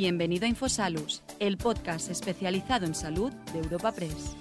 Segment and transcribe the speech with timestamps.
[0.00, 4.36] Bienvenido a Infosalus, el podcast especializado en salud de Europa Press.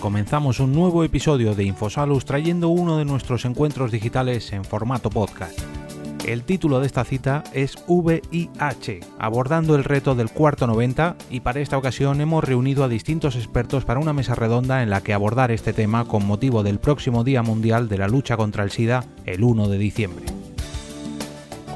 [0.00, 5.56] Comenzamos un nuevo episodio de Infosalus trayendo uno de nuestros encuentros digitales en formato podcast.
[6.26, 11.60] El título de esta cita es VIH, abordando el reto del cuarto 90 y para
[11.60, 15.52] esta ocasión hemos reunido a distintos expertos para una mesa redonda en la que abordar
[15.52, 19.44] este tema con motivo del próximo Día Mundial de la Lucha contra el SIDA el
[19.44, 20.35] 1 de diciembre.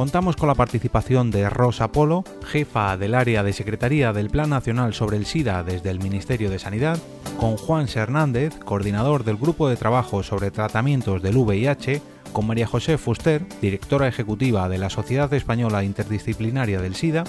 [0.01, 4.95] Contamos con la participación de Rosa Polo, jefa del área de Secretaría del Plan Nacional
[4.95, 6.99] sobre el SIDA desde el Ministerio de Sanidad,
[7.39, 12.01] con Juan Hernández, coordinador del Grupo de Trabajo sobre Tratamientos del VIH,
[12.33, 17.25] con María José Fuster, directora ejecutiva de la Sociedad Española Interdisciplinaria del SIDA,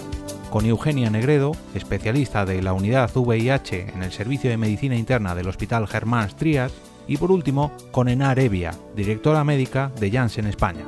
[0.50, 5.50] con Eugenia Negredo, especialista de la unidad VIH en el Servicio de Medicina Interna del
[5.50, 6.72] Hospital Germán Trias,
[7.06, 10.86] y por último con Enar Evia, directora médica de Janssen España.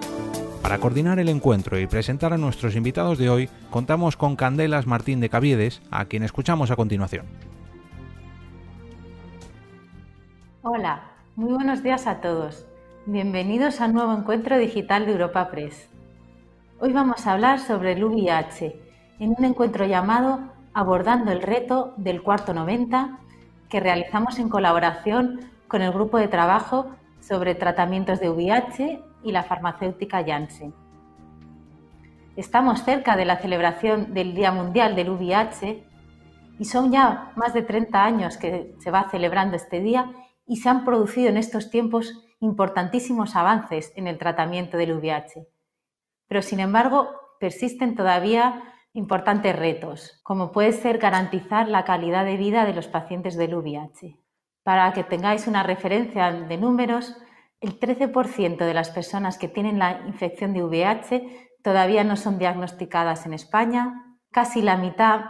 [0.64, 5.20] Para coordinar el encuentro y presentar a nuestros invitados de hoy, contamos con Candelas Martín
[5.20, 7.26] de Caviedes, a quien escuchamos a continuación.
[10.62, 11.04] Hola,
[11.36, 12.66] muy buenos días a todos.
[13.06, 15.90] Bienvenidos al nuevo encuentro digital de Europa Press.
[16.80, 18.80] Hoy vamos a hablar sobre el VIH
[19.20, 20.40] en un encuentro llamado
[20.74, 23.20] Abordando el reto del cuarto 90
[23.68, 29.44] que realizamos en colaboración con el grupo de trabajo sobre tratamientos de VIH y la
[29.44, 30.74] farmacéutica Janssen.
[32.36, 35.84] Estamos cerca de la celebración del Día Mundial del VIH
[36.60, 40.12] y son ya más de 30 años que se va celebrando este día
[40.48, 45.48] y se han producido en estos tiempos importantísimos avances en el tratamiento del VIH.
[46.28, 52.66] Pero, sin embargo, persisten todavía importantes retos, como puede ser garantizar la calidad de vida
[52.66, 54.18] de los pacientes del VIH.
[54.64, 57.18] Para que tengáis una referencia de números,
[57.64, 63.26] el 13% de las personas que tienen la infección de VIH todavía no son diagnosticadas
[63.26, 65.22] en España, casi la mitad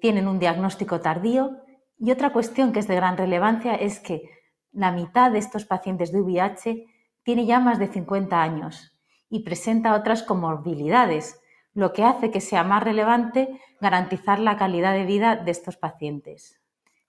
[0.00, 1.58] tienen un diagnóstico tardío
[1.98, 4.30] y otra cuestión que es de gran relevancia es que
[4.72, 6.86] la mitad de estos pacientes de VIH
[7.24, 8.98] tiene ya más de 50 años
[9.28, 11.38] y presenta otras comorbilidades,
[11.74, 16.58] lo que hace que sea más relevante garantizar la calidad de vida de estos pacientes.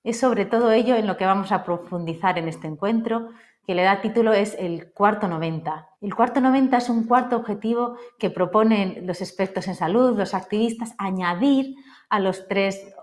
[0.04, 3.30] Es sobre todo ello en lo que vamos a profundizar en este encuentro,
[3.66, 5.90] que le da título es el cuarto 90.
[6.02, 10.94] El cuarto 90 es un cuarto objetivo que proponen los expertos en salud, los activistas,
[10.98, 11.76] añadir
[12.10, 12.94] a los tres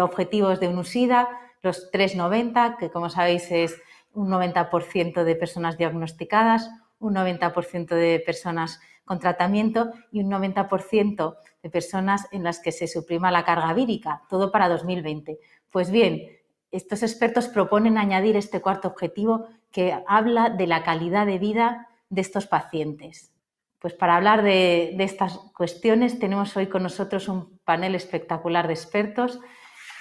[0.00, 1.28] objetivos de UNUSIDA,
[1.62, 3.80] los 390, que como sabéis es
[4.12, 11.70] un 90% de personas diagnosticadas, un 90% de personas con tratamiento y un 90% de
[11.70, 15.38] personas en las que se suprima la carga vírica, todo para 2020.
[15.70, 16.22] Pues bien,
[16.70, 22.20] estos expertos proponen añadir este cuarto objetivo que habla de la calidad de vida de
[22.20, 23.32] estos pacientes.
[23.78, 28.74] Pues para hablar de, de estas cuestiones tenemos hoy con nosotros un panel espectacular de
[28.74, 29.40] expertos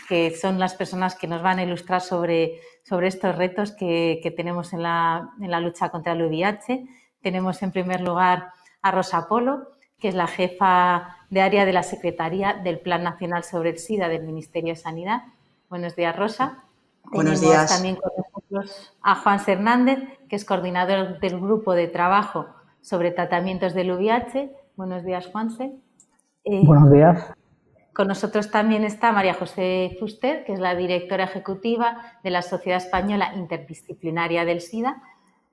[0.07, 4.73] que son las personas que nos van a ilustrar sobre, sobre estos retos que, tenemos
[4.73, 6.85] en la, en la, lucha contra el VIH.
[7.21, 8.51] Tenemos en primer lugar
[8.81, 13.43] a Rosa Polo, que es la jefa de área de la Secretaría del Plan Nacional
[13.43, 15.23] sobre el SIDA del Ministerio de Sanidad.
[15.69, 16.63] Buenos días, Rosa.
[17.05, 17.67] Buenos días.
[17.69, 18.11] También con
[18.49, 22.47] nosotros a Juan Hernández, que es coordinador del grupo de trabajo
[22.81, 24.51] sobre tratamientos del VIH.
[24.75, 25.73] Buenos días, Juanse.
[26.43, 27.33] Eh, Buenos días.
[27.93, 32.77] Con nosotros también está María José Fuster, que es la directora ejecutiva de la Sociedad
[32.77, 35.01] Española Interdisciplinaria del SIDA.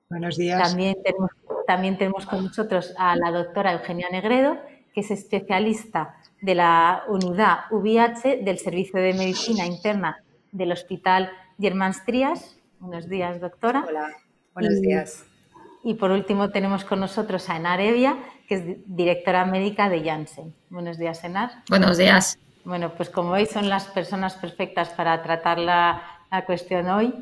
[0.09, 0.61] Buenos días.
[0.61, 1.31] También tenemos,
[1.65, 4.57] también tenemos con nosotros a la doctora Eugenia Negredo,
[4.93, 10.21] que es especialista de la unidad VIH del Servicio de Medicina Interna
[10.51, 12.59] del Hospital Germans Trias.
[12.83, 13.85] Buenos días, doctora.
[13.87, 14.09] Hola,
[14.53, 15.25] buenos días.
[15.85, 20.53] Y por último tenemos con nosotros a Enar Evia, que es directora médica de Janssen.
[20.69, 21.63] Buenos días, Enar.
[21.69, 22.37] Buenos días.
[22.65, 26.01] Bueno, pues como veis son las personas perfectas para tratar la,
[26.45, 27.13] cuestión hoy.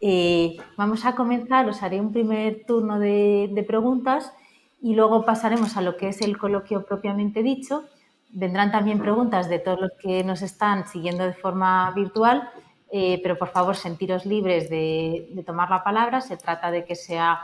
[0.00, 4.32] Eh, vamos a comenzar, os haré un primer turno de, preguntas
[4.80, 7.84] y luego pasaremos a lo que es el coloquio propiamente dicho.
[8.30, 12.48] Vendrán también preguntas de todos los que nos están siguiendo de forma virtual,
[12.92, 16.20] eh, pero por favor sentiros libres de, de tomar la palabra.
[16.20, 17.40] Se trata de que sea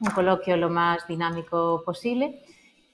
[0.00, 2.42] un coloquio lo más dinámico posible.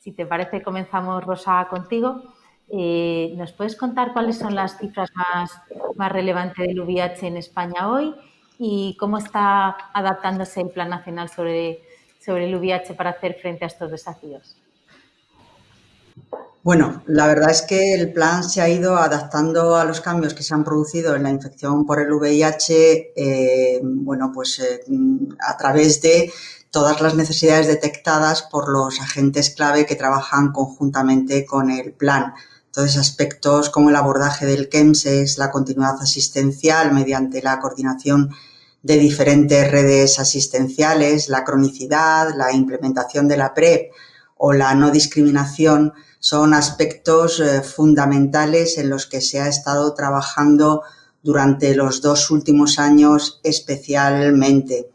[0.01, 2.23] Si te parece, comenzamos, Rosa, contigo.
[2.69, 5.53] Eh, ¿Nos puedes contar cuáles son las cifras más,
[5.97, 8.15] más relevantes del VIH en España hoy
[8.59, 11.83] y cómo está adaptándose el Plan Nacional sobre,
[12.21, 14.57] sobre el VIH para hacer frente a estos desafíos?
[16.65, 20.43] Bueno, la verdad es que el plan se ha ido adaptando a los cambios que
[20.43, 24.81] se han producido en la infección por el VIH, eh, bueno, pues eh,
[25.47, 26.33] a través de
[26.71, 32.33] todas las necesidades detectadas por los agentes clave que trabajan conjuntamente con el plan.
[32.65, 38.31] Entonces, aspectos como el abordaje del KEMSES, la continuidad asistencial mediante la coordinación
[38.83, 43.93] de diferentes redes asistenciales, la cronicidad, la implementación de la PrEP
[44.39, 45.93] o la no discriminación
[46.25, 50.83] son aspectos eh, fundamentales en los que se ha estado trabajando
[51.23, 54.89] durante los dos últimos años especialmente.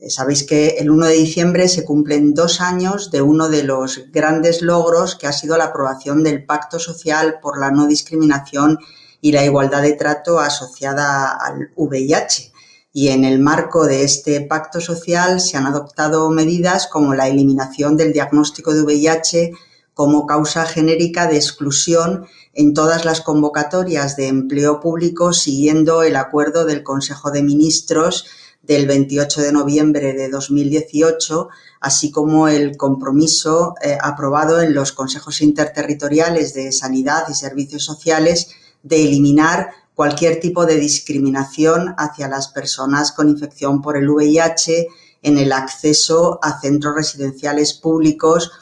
[0.00, 4.10] Eh, sabéis que el 1 de diciembre se cumplen dos años de uno de los
[4.10, 8.80] grandes logros que ha sido la aprobación del Pacto Social por la No Discriminación
[9.20, 12.50] y la Igualdad de Trato asociada al VIH.
[12.92, 17.96] Y en el marco de este pacto social se han adoptado medidas como la eliminación
[17.96, 19.52] del diagnóstico de VIH
[19.96, 26.66] como causa genérica de exclusión en todas las convocatorias de empleo público siguiendo el acuerdo
[26.66, 28.26] del Consejo de Ministros
[28.62, 31.48] del 28 de noviembre de 2018,
[31.80, 38.50] así como el compromiso eh, aprobado en los consejos interterritoriales de sanidad y servicios sociales
[38.82, 44.88] de eliminar cualquier tipo de discriminación hacia las personas con infección por el VIH
[45.22, 48.52] en el acceso a centros residenciales públicos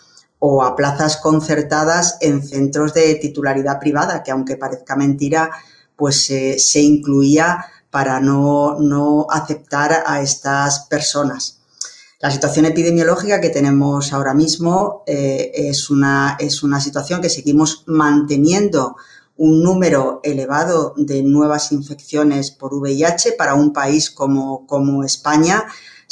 [0.46, 5.50] o a plazas concertadas en centros de titularidad privada, que aunque parezca mentira,
[5.96, 11.60] pues se incluía para no, aceptar a estas personas.
[12.20, 17.82] La situación epidemiológica que tenemos ahora mismo eh, es, una, es una situación que seguimos
[17.86, 18.96] manteniendo
[19.38, 25.64] un número elevado de nuevas infecciones por VIH para un país como, como España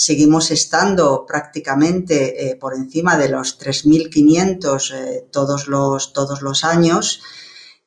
[0.03, 7.23] seguimos estando prácticamente eh, por encima de los 3.500 eh, todos, los, todos los años.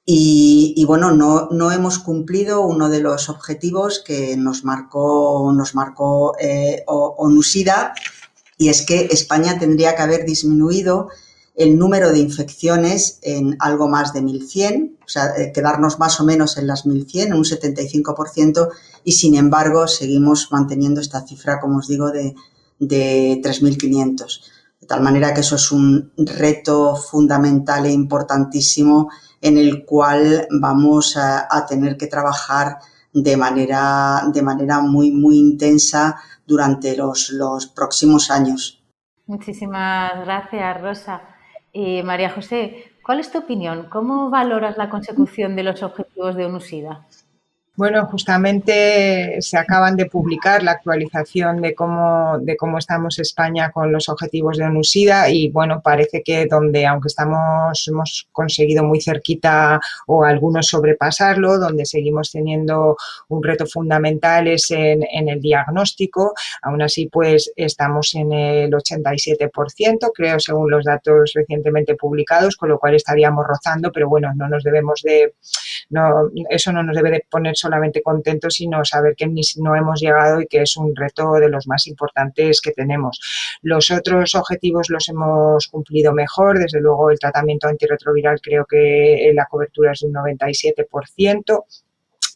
[0.07, 6.37] Y, bueno, no, no, hemos cumplido uno de los objetivos que nos marcó, nos marcó
[6.39, 7.95] eh, ONUSIDA,
[8.55, 11.09] y es que España tendría que haber disminuido
[11.55, 16.25] el número de infecciones en algo más de 1.100, o sea, eh, quedarnos más o
[16.25, 18.69] menos en las 1.100, en un 75%,
[19.03, 22.35] y sin embargo seguimos manteniendo esta cifra, como os digo, de,
[22.79, 24.41] de 3.500.
[24.81, 29.09] De tal manera que eso es un reto fundamental e importantísimo
[29.41, 32.79] en el cual vamos a, tener que trabajar
[33.13, 38.83] de manera, de manera muy, muy intensa durante los, los próximos años.
[39.25, 41.34] Muchísimas gracias, Rosa.
[41.77, 43.89] Y María José, ¿cuál es tu opinión?
[43.89, 47.05] ¿Cómo valoras la consecución de los objetivos de UNUSIDA?
[47.77, 53.91] Bueno, justamente se acaban de publicar la actualización de cómo, de cómo estamos España con
[53.91, 59.81] los objetivos de ONUSIDA y bueno, parece que donde, aunque estamos, hemos conseguido muy cerquita
[60.07, 62.95] o algunos sobrepasarlo, donde seguimos teniendo
[63.27, 66.33] un reto fundamental es en, en el diagnóstico.
[66.61, 72.79] Aún así, pues estamos en el 87%, creo, según los datos recientemente publicados, con lo
[72.79, 75.33] cual estaríamos rozando, pero bueno, no nos debemos de,
[75.89, 79.27] no, eso no nos debe de poner solamente contentos, sino saber que
[79.57, 83.19] no hemos llegado y que es un reto de los más importantes que tenemos.
[83.63, 89.47] Los otros objetivos los hemos cumplido mejor, desde luego el tratamiento antirretroviral creo que la
[89.47, 91.63] cobertura es de un 97%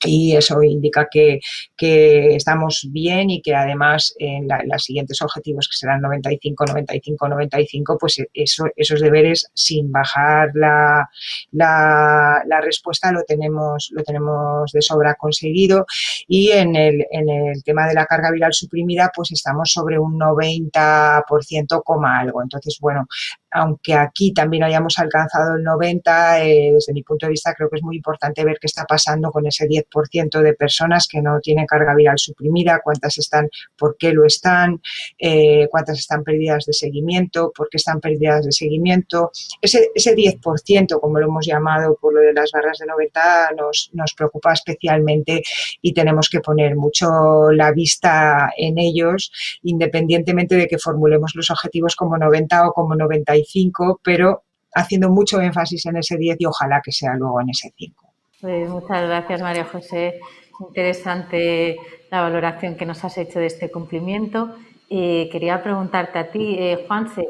[0.06, 1.40] y eso indica que,
[1.78, 8.22] estamos bien y que además en los siguientes objetivos que serán 95, 95, 95, pues
[8.34, 11.10] eso, esos deberes sin bajar la,
[11.52, 15.86] la, respuesta lo tenemos, lo tenemos de sobra conseguido
[16.28, 20.20] y en el, en el tema de la carga viral suprimida pues estamos sobre un
[20.20, 22.42] 90% coma algo.
[22.42, 23.08] Entonces, bueno,
[23.52, 27.78] aunque aquí también hayamos alcanzado el 90, eh, desde mi punto de vista creo que
[27.78, 31.66] es muy importante ver qué está pasando con ese 10% de personas que no tienen
[31.66, 34.82] carga viral suprimida, cuántas están, por qué lo están,
[35.18, 39.32] eh, cuántas están perdidas de seguimiento, por qué están perdidas de seguimiento.
[39.62, 43.90] Ese, ese 10%, como lo hemos llamado por lo de las barras de 90, nos,
[43.94, 45.42] nos preocupa especialmente
[45.82, 49.32] y tenemos que poner mucho la vista en ellos,
[49.64, 52.96] independientemente de que formulemos los objetivos como 90 o como
[53.40, 54.44] 90 pero
[54.74, 58.06] haciendo mucho énfasis en ese 10 y ojalá que sea luego en ese 5.
[58.42, 60.20] Pues muchas gracias, María José.
[60.60, 61.78] Interesante
[62.12, 64.56] la valoración que nos has hecho de este cumplimiento.
[64.90, 67.26] Eh, quería preguntarte a ti, eh, Juanse,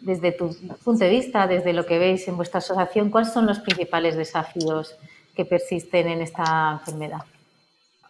[0.00, 0.50] desde tu
[0.84, 4.96] punto de vista, desde lo que veis en vuestra asociación, ¿cuáles son los principales desafíos
[5.34, 7.20] que persisten en esta enfermedad?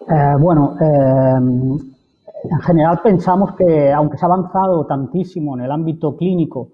[0.09, 6.69] Eh, bueno, en general pensamos que aunque se ha avanzado tantísimo en el ámbito clínico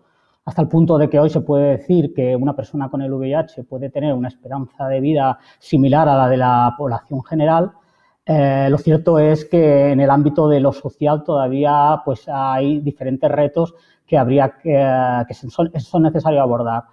[0.46, 3.64] hasta el punto de que hoy se puede decir que una persona con el VIH
[3.64, 7.72] puede tener una esperanza de vida similar a la de la población general,
[8.24, 13.30] eh, lo cierto es que en el ámbito de lo social todavía pues, hay diferentes
[13.30, 13.74] retos
[14.06, 16.84] que, habría que, son, son necesarios abordar.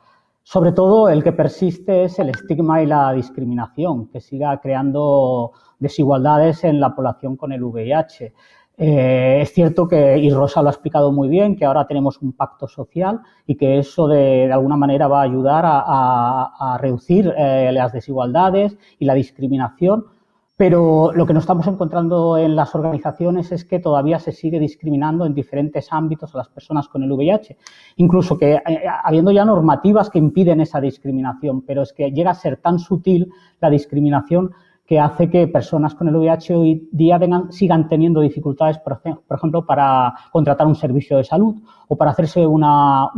[0.43, 6.63] Sobre todo el que persiste es el estigma y la discriminación, que siga creando desigualdades
[6.63, 8.33] en la población con el VIH.
[8.77, 12.33] Eh, es cierto que, y Rosa lo ha explicado muy bien, que ahora tenemos un
[12.33, 17.93] pacto social y que eso de, alguna manera va a ayudar a, reducir eh, las
[17.93, 20.05] desigualdades y la discriminación,
[20.57, 25.25] pero lo que nos estamos encontrando en las organizaciones es que todavía se sigue discriminando
[25.25, 27.57] en diferentes ámbitos a las personas con el VIH,
[27.97, 28.61] incluso que eh,
[29.03, 33.29] habiendo ya normativas que impiden esa discriminación, pero es que llega a ser tan sutil
[33.61, 34.51] la discriminación
[34.85, 37.19] que hace que personas con el VIH hoy día
[37.51, 38.99] sigan teniendo dificultades, por,
[39.29, 41.55] ejemplo, para contratar un servicio de salud
[41.87, 43.09] o para hacerse una,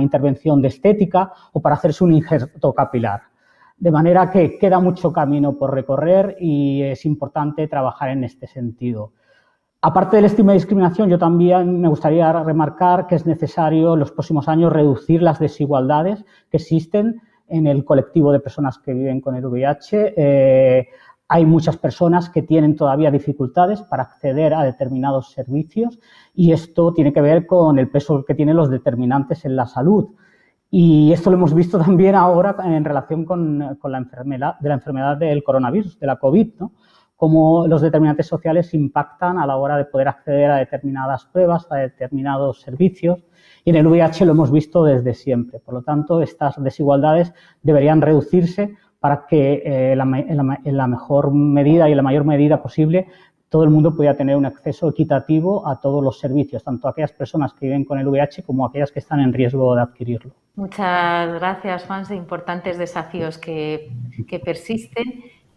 [0.00, 3.22] intervención de estética o para hacerse un injerto capilar.
[3.76, 9.12] De manera que queda mucho camino por recorrer y es importante trabajar en este sentido.
[9.80, 14.12] Aparte del estigma de discriminación, yo también me gustaría remarcar que es necesario en los
[14.12, 19.34] próximos años reducir las desigualdades que existen en el colectivo de personas que viven con
[19.34, 20.14] el VIH.
[20.16, 20.88] Eh,
[21.34, 25.98] hay muchas personas que tienen todavía dificultades para acceder a determinados servicios
[26.32, 30.14] y esto tiene que ver con el peso que tienen los determinantes en la salud.
[30.70, 35.16] Y esto lo hemos visto también ahora en relación con, la enfermedad, de la enfermedad
[35.16, 36.70] del coronavirus, de la COVID, ¿no?
[37.16, 41.78] cómo los determinantes sociales impactan a la hora de poder acceder a determinadas pruebas, a
[41.78, 43.24] determinados servicios.
[43.64, 45.58] Y en el VIH lo hemos visto desde siempre.
[45.58, 51.90] Por lo tanto, estas desigualdades deberían reducirse para que eh, en, la, mejor medida y
[51.90, 53.06] en la mayor medida posible
[53.50, 57.52] todo el mundo pueda tener un acceso equitativo a todos los servicios, tanto aquellas personas
[57.52, 60.32] que viven con el VIH como aquellas que están en riesgo de adquirirlo.
[60.54, 62.06] Muchas gracias, Juan.
[62.14, 63.90] Importantes desafíos que,
[64.42, 65.04] persisten.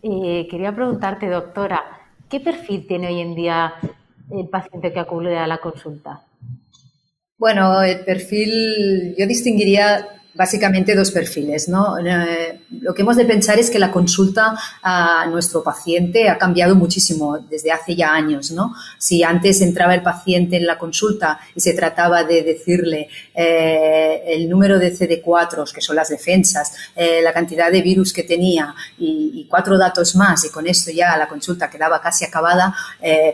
[0.04, 1.86] Eh, quería preguntarte, doctora,
[2.28, 3.76] ¿qué perfil tiene hoy en día
[4.30, 6.20] el paciente que acude a la consulta?
[7.38, 10.06] Bueno, el perfil yo distinguiría
[10.38, 11.68] básicamente dos perfiles.
[11.68, 11.98] ¿no?
[11.98, 16.76] Eh, lo que hemos de pensar es que la consulta a nuestro paciente ha cambiado
[16.76, 18.52] muchísimo desde hace ya años.
[18.52, 18.74] ¿no?
[19.00, 24.48] Si antes entraba el paciente en la consulta y se trataba de decirle eh, el
[24.48, 29.46] número de CD4, que son las defensas, eh, la cantidad de virus que tenía y,
[29.50, 32.76] cuatro datos más, y con esto ya la consulta quedaba casi acabada,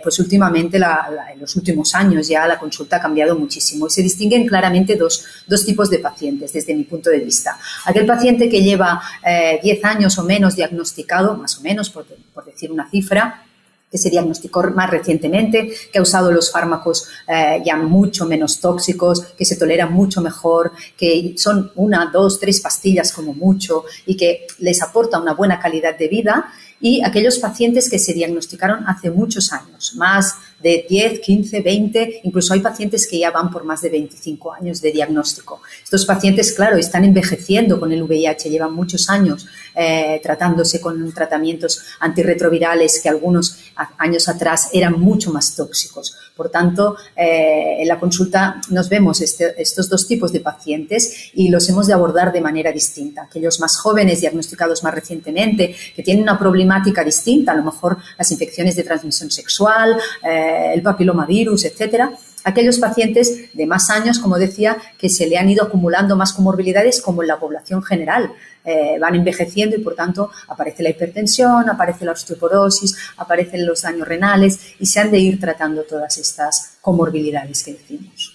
[0.04, 4.48] pues últimamente, en los últimos años ya la consulta ha cambiado muchísimo y se distinguen
[4.48, 7.58] claramente dos, dos tipos de pacientes desde mi punto de vista.
[7.86, 12.06] Aquel paciente que lleva 10 eh, años o menos diagnosticado, más o menos, por,
[12.46, 13.46] decir una cifra,
[13.92, 19.22] que se diagnosticó más recientemente, que ha usado los fármacos eh, ya mucho menos tóxicos,
[19.38, 24.48] que se toleran mucho mejor, que son una, dos, tres pastillas como mucho y que
[24.60, 29.54] les aporta una buena calidad de vida, y aquellos pacientes que se diagnosticaron hace muchos
[29.54, 33.90] años, más de 10, 15, 20, incluso hay pacientes que ya van por más de
[33.90, 35.62] 25 años de diagnóstico.
[35.84, 41.84] Estos pacientes, claro, están envejeciendo con el VIH, llevan muchos años eh, tratándose con tratamientos
[42.00, 43.58] antirretrovirales que algunos
[43.98, 46.16] años atrás eran mucho más tóxicos.
[46.36, 51.50] Por tanto, eh, en la consulta nos vemos este, estos dos tipos de pacientes y
[51.50, 53.24] los hemos de abordar de manera distinta.
[53.24, 58.32] Aquellos más jóvenes, diagnosticados más recientemente, que tienen una problemática distinta, a lo mejor las
[58.32, 62.12] infecciones de transmisión sexual, eh, el papilomavirus, etcétera.
[62.46, 67.02] Aquellos pacientes de más años, como decía, que se le han ido acumulando más comorbilidades
[67.02, 68.34] como en la población general.
[68.66, 74.08] Eh, van envejeciendo y, por tanto, aparece la hipertensión, aparece la osteoporosis, aparecen los daños
[74.08, 78.34] renales y se han de ir tratando todas estas comorbilidades que decimos.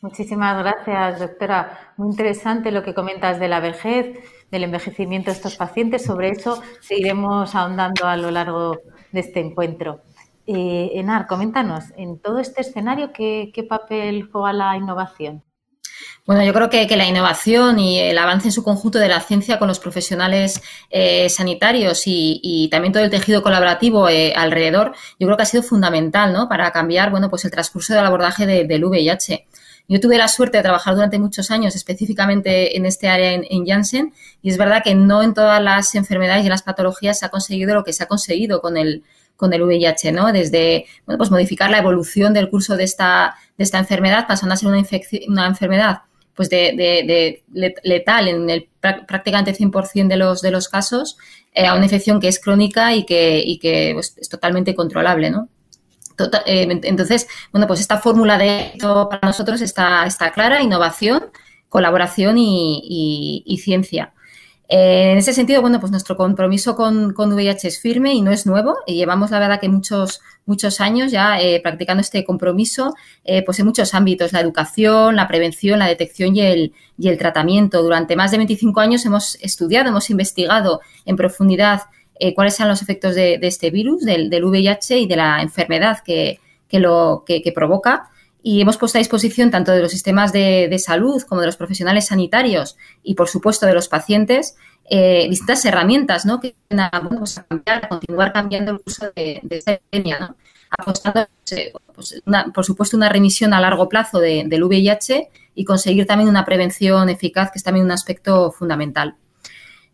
[0.00, 1.94] Muchísimas gracias, doctora.
[1.96, 4.18] Muy interesante lo que comentas de la vejez,
[4.50, 6.04] del envejecimiento de estos pacientes.
[6.04, 8.80] Sobre eso seguiremos ahondando a lo largo
[9.12, 10.00] de este encuentro.
[10.46, 15.42] Eh, Enar, coméntanos, en todo este escenario, ¿qué, papel juega la innovación?
[16.26, 19.58] Bueno, yo creo que, la innovación y el avance en su conjunto de la ciencia
[19.58, 20.60] con los profesionales
[20.90, 25.62] eh, sanitarios y, también todo el tejido colaborativo eh, alrededor, yo creo que ha sido
[25.62, 26.48] fundamental ¿no?
[26.48, 29.46] para cambiar bueno, pues el transcurso del abordaje del VIH.
[29.86, 33.66] Yo tuve la suerte de trabajar durante muchos años específicamente en este área en, en,
[33.66, 37.28] Janssen y es verdad que no en todas las enfermedades y las patologías se ha
[37.28, 39.04] conseguido lo que se ha conseguido con el,
[39.36, 40.32] con el VIH, ¿no?
[40.32, 44.56] Desde, bueno, pues modificar la evolución del curso de esta, de esta enfermedad, pasando a
[44.56, 44.82] ser una,
[45.28, 46.02] una enfermedad
[46.34, 47.44] pues de,
[47.84, 51.16] letal en el prácticamente 100% de los, de los casos,
[51.52, 55.30] eh, a una infección que es crónica y que, y que pues, es totalmente controlable,
[55.30, 55.48] ¿no?
[56.16, 61.24] Tota, eh, entonces, bueno, pues esta fórmula de éxito para nosotros está, está clara, innovación,
[61.68, 64.12] colaboración y, ciencia.
[64.68, 68.46] Eh, en ese sentido, bueno, pues nuestro compromiso con, VIH es firme y no es
[68.46, 68.76] nuevo.
[68.86, 72.94] Y llevamos, la verdad, que muchos, muchos años ya eh, practicando este compromiso,
[73.44, 77.82] pues en muchos ámbitos, la educación, la prevención, la detección y el, y el tratamiento.
[77.82, 81.82] Durante más de 25 años hemos estudiado, hemos investigado en profundidad
[82.16, 86.38] eh, cuáles son los efectos de, este virus, del, VIH y de la enfermedad que,
[86.70, 88.10] lo, que, provoca.
[88.46, 92.08] Y hemos puesto a disposición tanto de los sistemas de, salud como de los profesionales
[92.08, 96.40] sanitarios y, por supuesto, de los pacientes eh, distintas herramientas ¿no?
[96.40, 100.36] que van a, pues, cambiar, continuar cambiando el uso de, esta epidemia, ¿no?
[100.76, 101.26] apostando,
[101.94, 102.22] pues,
[102.52, 107.50] por supuesto, una remisión a largo plazo del VIH y conseguir también una prevención eficaz,
[107.50, 109.16] que es también un aspecto fundamental.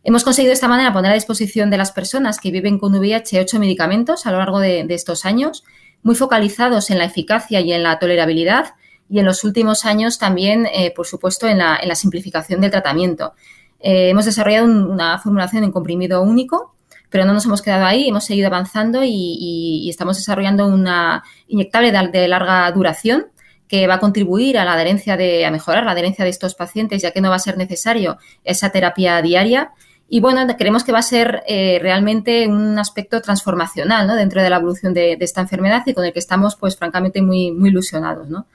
[0.02, 3.42] Hemos conseguido de esta manera poner a disposición de las personas que viven con VIH
[3.42, 5.62] ocho medicamentos a lo largo de, estos años,
[6.02, 8.74] muy focalizados en la eficacia y en la tolerabilidad,
[9.10, 13.34] y en los últimos años también, eh, por supuesto, en la, simplificación del tratamiento.
[13.80, 16.76] Eh, hemos desarrollado una formulación en comprimido único,
[17.10, 22.28] pero no nos hemos quedado ahí, hemos seguido avanzando y, estamos desarrollando una inyectable de,
[22.28, 23.26] larga duración
[23.66, 27.02] que va a contribuir a la adherencia de, a mejorar la adherencia de estos pacientes,
[27.02, 29.72] ya que no va a ser necesario esa terapia diaria
[30.12, 34.16] y bueno, creemos que va a ser eh, realmente un aspecto transformacional ¿no?
[34.16, 37.52] dentro de la evolución de, esta enfermedad y con el que estamos, pues, francamente, muy,
[37.52, 38.28] muy ilusionados.
[38.28, 38.46] ¿no?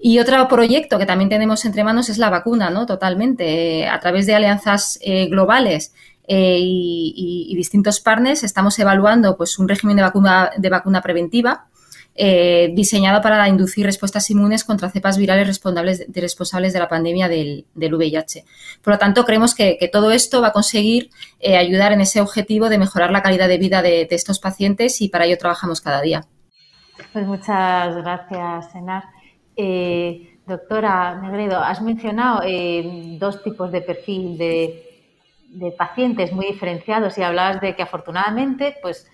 [0.00, 2.86] Y otro proyecto que también tenemos entre manos es la vacuna, ¿no?
[2.86, 3.86] Totalmente.
[3.86, 5.94] a través de alianzas eh, globales
[6.26, 11.66] eh, y, distintos partners estamos evaluando pues, un régimen de vacuna, de vacuna preventiva
[12.22, 17.30] eh, diseñado para inducir respuestas inmunes contra cepas virales responsables de, responsables de la pandemia
[17.30, 18.44] del, VIH.
[18.82, 21.08] Por lo tanto, creemos que, todo esto va a conseguir
[21.38, 25.08] eh, ayudar en ese objetivo de mejorar la calidad de vida de, estos pacientes y
[25.08, 26.26] para ello trabajamos cada día.
[27.10, 29.04] Pues muchas gracias, Enar.
[29.56, 32.42] Eh, doctora Negredo, has mencionado
[33.18, 35.08] dos tipos de perfil de,
[35.48, 39.10] de pacientes muy diferenciados y hablabas de que afortunadamente pues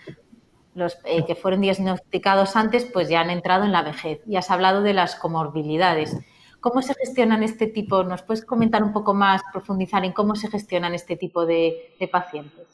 [0.76, 4.20] los eh, que fueron diagnosticados antes, pues ya han entrado en la vejez.
[4.26, 6.14] Y has hablado de las comorbilidades.
[6.60, 8.04] ¿Cómo se gestionan este tipo?
[8.04, 12.66] ¿Nos puedes comentar un poco más, profundizar en cómo se gestionan este tipo de, pacientes?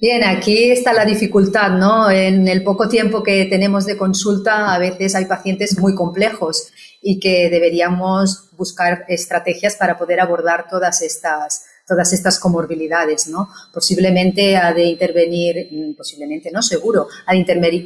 [0.00, 2.10] Bien, aquí está la dificultad, ¿no?
[2.10, 7.20] En el poco tiempo que tenemos de consulta, a veces hay pacientes muy complejos y
[7.20, 13.50] que deberíamos buscar estrategias para poder abordar todas estas, todas estas comorbilidades, ¿no?
[13.72, 17.38] Posiblemente ha de intervenir, mm, posiblemente no, seguro, ha de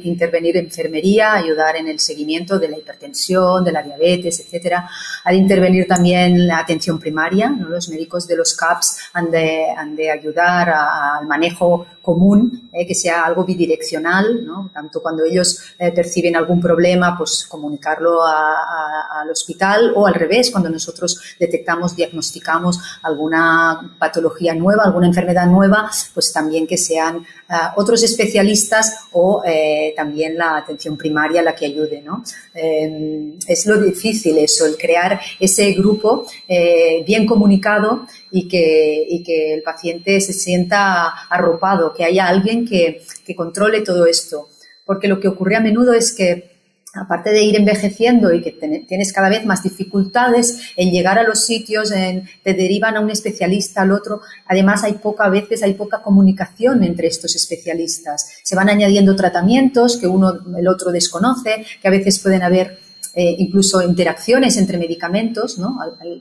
[0.03, 4.89] intervenir, enfermería, ayudar en el seguimiento de la hipertensión, de la diabetes, etcétera.
[5.23, 7.67] Ha de intervenir también la atención primaria, ¿no?
[7.67, 12.95] Los médicos de los CAPS han de, han de ayudar al manejo común, eh, que
[12.95, 14.69] sea algo bidireccional, ¿no?
[14.73, 20.69] Tanto cuando ellos eh, perciben algún problema, pues comunicarlo al hospital o al revés, cuando
[20.69, 28.03] nosotros detectamos, diagnosticamos alguna patología nueva, alguna enfermedad nueva, pues también que sean ah, otros
[28.03, 32.01] especialistas o eh, también la atención primaria la que ayude.
[32.01, 32.23] ¿no?
[32.53, 39.23] Em, es lo difícil eso, el crear ese grupo eh, bien comunicado y que, y
[39.23, 43.03] que, el paciente se sienta arropado, que haya alguien que,
[43.35, 44.47] controle todo esto.
[44.85, 46.57] Porque lo que ocurre a menudo es que
[46.93, 48.51] aparte de ir envejeciendo y que
[48.87, 53.83] tienes cada vez más dificultades en llegar a los sitios, te derivan a un especialista,
[53.83, 58.39] al otro, además hay poca, a veces hay poca comunicación entre estos especialistas.
[58.41, 62.79] Se van añadiendo tratamientos que uno, el otro desconoce, que a veces pueden haber
[63.15, 65.59] eh, incluso interacciones entre medicamentos,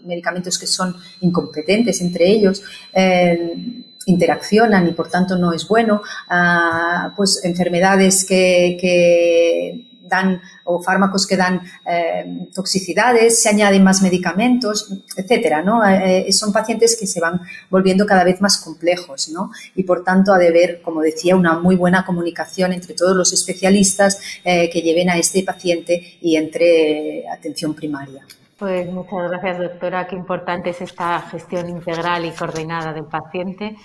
[0.05, 2.62] medicamentos que son incompetentes entre ellos.
[2.92, 11.27] Eh, interaccionan y por tanto no es bueno, ah, pues enfermedades que, dan o fármacos
[11.27, 15.87] que dan eh, toxicidades, se añaden más medicamentos, etcétera, ¿no?
[15.87, 19.51] Eh, eh, son pacientes que se van volviendo cada vez más complejos, ¿no?
[19.75, 23.35] Y por tanto ha de haber, como decía, una muy buena comunicación entre todos los
[23.35, 28.25] especialistas que lleven a este paciente y entre atención primaria.
[28.59, 30.09] Pues muchas gracias, doctora.
[30.09, 33.77] Qué importante es esta gestión integral y coordinada del paciente.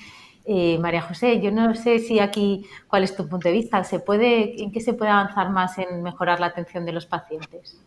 [0.45, 3.83] Eh, María José, yo no sé si aquí, ¿cuál es tu punto de vista?
[3.83, 7.79] ¿Se puede, ¿En qué se puede avanzar más en mejorar la atención de los pacientes?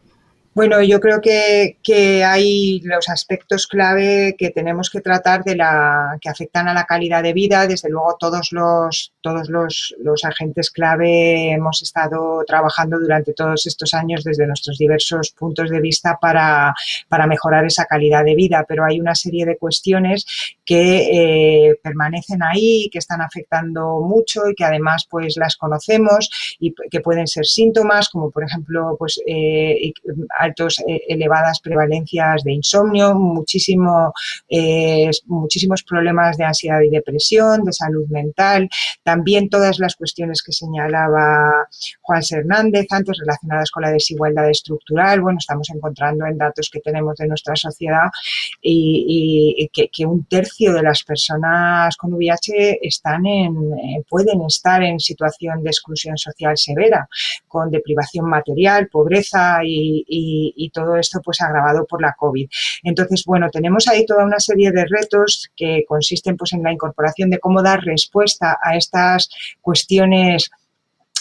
[0.57, 6.31] Bueno, yo creo que, hay los aspectos clave que tenemos que tratar de la que
[6.31, 7.67] afectan a la calidad de vida.
[7.67, 14.25] Desde luego, todos los todos los, agentes clave hemos estado trabajando durante todos estos años
[14.25, 16.73] desde nuestros diversos puntos de vista para,
[17.29, 18.65] mejorar esa calidad de vida.
[18.67, 20.25] Pero hay una serie de cuestiones
[20.65, 26.73] que eh, permanecen ahí, que están afectando mucho y que además pues las conocemos y
[26.91, 29.93] que pueden ser síntomas, como por ejemplo pues eh,
[30.47, 34.13] altos, eh, elevadas prevalencias de insomnio, muchísimo,
[34.49, 38.69] eh, muchísimos problemas de ansiedad y depresión, de salud mental,
[39.03, 41.69] también todas las cuestiones que señalaba
[42.03, 45.21] Juan Hernández antes relacionadas con la desigualdad estructural.
[45.21, 48.09] Bueno, estamos encontrando en datos que tenemos de nuestra sociedad
[48.63, 55.01] y, que, un tercio de las personas con VIH están en, eh, pueden estar en
[55.01, 57.09] situación de exclusión social severa,
[57.49, 60.36] con deprivación material, pobreza y, y,
[60.73, 62.49] todo esto pues agravado por la COVID.
[62.83, 67.31] Entonces, bueno, tenemos ahí toda una serie de retos que consisten pues en la incorporación
[67.31, 69.29] de cómo dar respuesta a estas
[69.61, 70.51] cuestiones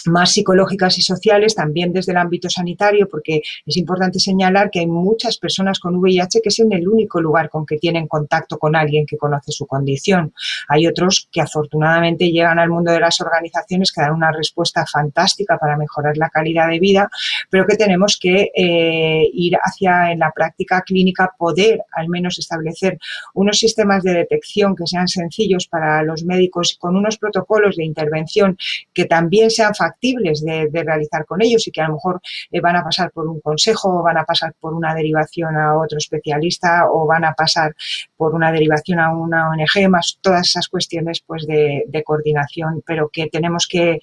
[0.06, 4.86] más psicológicas y sociales, también desde el ámbito sanitario, porque es importante señalar que hay
[4.86, 8.76] muchas personas con VIH que es en el único lugar con que tienen contacto con
[8.76, 10.32] alguien que conoce su condición.
[10.68, 15.58] Hay otros que afortunadamente llegan al mundo de las organizaciones que dan una respuesta fantástica
[15.58, 17.10] para mejorar la calidad de vida,
[17.50, 22.98] pero que tenemos que eh, ir hacia en la práctica clínica poder al menos establecer
[23.34, 28.56] unos sistemas de detección que sean sencillos para los médicos con unos protocolos de intervención
[28.92, 32.76] que también sean factibles de, realizar con ellos y que a lo mejor eh, van
[32.76, 37.06] a pasar por un consejo van a pasar por una derivación a otro especialista o
[37.06, 37.74] van a pasar
[38.16, 43.26] por una derivación a una ONG, más todas esas cuestiones pues de, coordinación, pero que
[43.26, 43.98] tenemos que,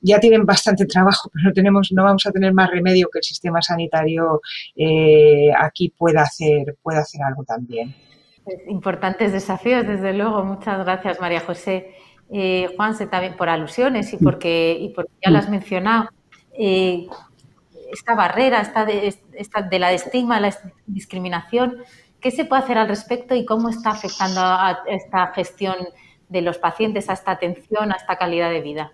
[0.00, 3.24] ya tienen bastante trabajo, pero no, tenemos, no vamos a tener más remedio que el
[3.24, 4.40] sistema sanitario
[4.76, 7.94] eh, aquí pueda hacer, pueda hacer algo también.
[8.68, 10.44] Importantes desafíos, desde luego.
[10.44, 11.94] Muchas gracias, María José
[12.30, 16.08] eh, Juanse, también por alusiones y porque, y porque ya lo has mencionado,
[16.52, 17.06] eh,
[17.92, 20.54] esta barrera esta de, esta de la estigma, la
[20.86, 21.76] discriminación,
[22.20, 25.76] ¿qué se puede hacer al respecto y cómo está afectando a esta gestión
[26.28, 28.92] de los pacientes, a esta atención, a esta calidad de vida?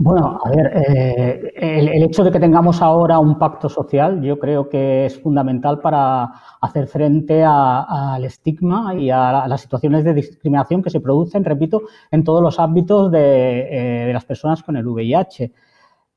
[0.00, 4.68] Bueno, a ver, eh, el, hecho de que tengamos ahora un pacto social yo creo
[4.68, 6.22] que es fundamental para
[6.60, 11.82] hacer frente al estigma y a, las situaciones de discriminación que se producen, repito,
[12.12, 15.52] en todos los ámbitos de, eh, las personas con el VIH.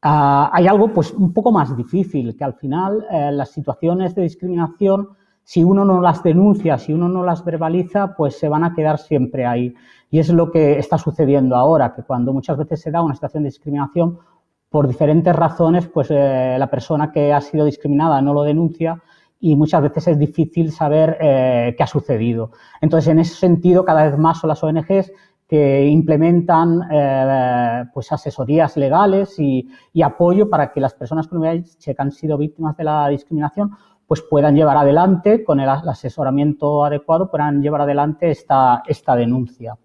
[0.03, 4.21] Ah, hay algo pues un poco más difícil, que al final eh, las situaciones de
[4.21, 5.09] discriminación,
[5.43, 8.97] si uno no las denuncia, si uno no las verbaliza, pues se van a quedar
[8.97, 9.73] siempre ahí.
[10.09, 13.43] Y es lo que está sucediendo ahora, que cuando muchas veces se da una situación
[13.43, 14.19] de discriminación,
[14.71, 19.01] por diferentes razones, pues eh, la persona que ha sido discriminada no lo denuncia
[19.37, 22.51] y muchas veces es difícil saber eh, qué ha sucedido.
[22.79, 25.11] Entonces, en ese sentido, cada vez más son las ONGs
[25.45, 29.69] que implementan eh, pues asesorías legales y,
[30.01, 33.71] apoyo para que las personas con VIH que han sido víctimas de la discriminación
[34.11, 39.77] pues puedan llevar adelante, con el, asesoramiento adecuado, puedan llevar adelante esta, esta denuncia.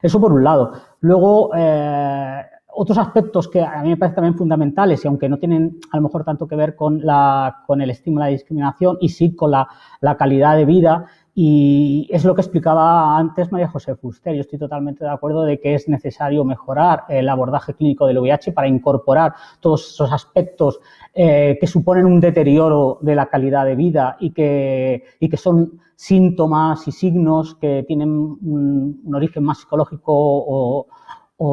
[0.00, 0.72] Eso por un lado.
[1.00, 5.80] Luego, eh, otros aspectos que a mí me parecen también fundamentales y aunque no tienen
[5.92, 9.36] a lo mejor tanto que ver con, la, con el estímulo de discriminación y sí
[9.36, 9.68] con la,
[10.18, 14.34] calidad de vida, y es lo que explicaba antes María José Fuster.
[14.34, 18.52] Yo estoy totalmente de acuerdo de que es necesario mejorar el abordaje clínico del VIH
[18.52, 20.78] para incorporar todos esos aspectos
[21.12, 25.80] eh, que suponen un deterioro de la calidad de vida y que, y que son
[25.96, 30.86] síntomas y signos que tienen un, origen más psicológico o,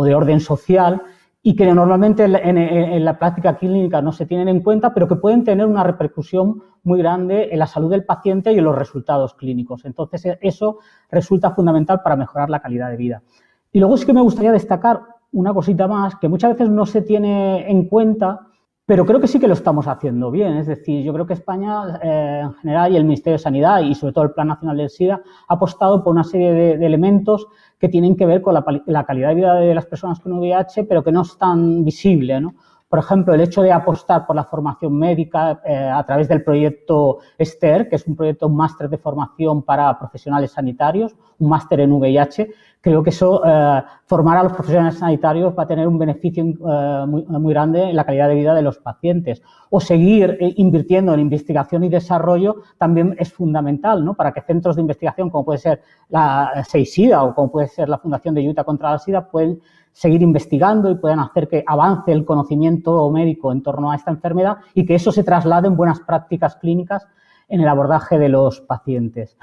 [0.05, 1.01] de orden social
[1.43, 5.43] y que normalmente en, la práctica clínica no se tienen en cuenta, pero que pueden
[5.43, 9.85] tener una repercusión muy grande en la salud del paciente y en los resultados clínicos.
[9.85, 10.77] Entonces, eso
[11.09, 13.23] resulta fundamental para mejorar la calidad de vida.
[13.71, 15.01] Y luego sí que me gustaría destacar
[15.31, 18.47] una cosita más que muchas veces no se tiene en cuenta
[18.91, 20.57] pero creo que sí que lo estamos haciendo bien.
[20.57, 23.95] Es decir, yo creo que España eh, en general y el Ministerio de Sanidad y
[23.95, 27.47] sobre todo el Plan Nacional del SIDA ha apostado por una serie de, elementos
[27.79, 31.05] que tienen que ver con la, calidad de vida de las personas con VIH, pero
[31.05, 32.41] que no es tan visible.
[32.41, 32.53] ¿no?
[32.91, 37.19] Por ejemplo, el hecho de apostar por la formación médica eh, a través del proyecto
[37.37, 42.49] ESTER, que es un proyecto, máster de formación para profesionales sanitarios, un máster en VIH,
[42.81, 47.05] creo que eso, eh, formar a los profesionales sanitarios va a tener un beneficio eh,
[47.07, 49.41] muy, grande en la calidad de vida de los pacientes.
[49.69, 54.15] O seguir invirtiendo en investigación y desarrollo también es fundamental, ¿no?
[54.15, 57.99] Para que centros de investigación, como puede ser la SEISIDA o como puede ser la
[57.99, 59.61] Fundación de Utah contra la SIDA, pueden
[59.93, 64.57] seguir investigando y puedan hacer que avance el conocimiento médico en torno a esta enfermedad
[64.73, 67.07] y que eso se traslade en buenas prácticas clínicas
[67.47, 69.37] en el abordaje de los pacientes.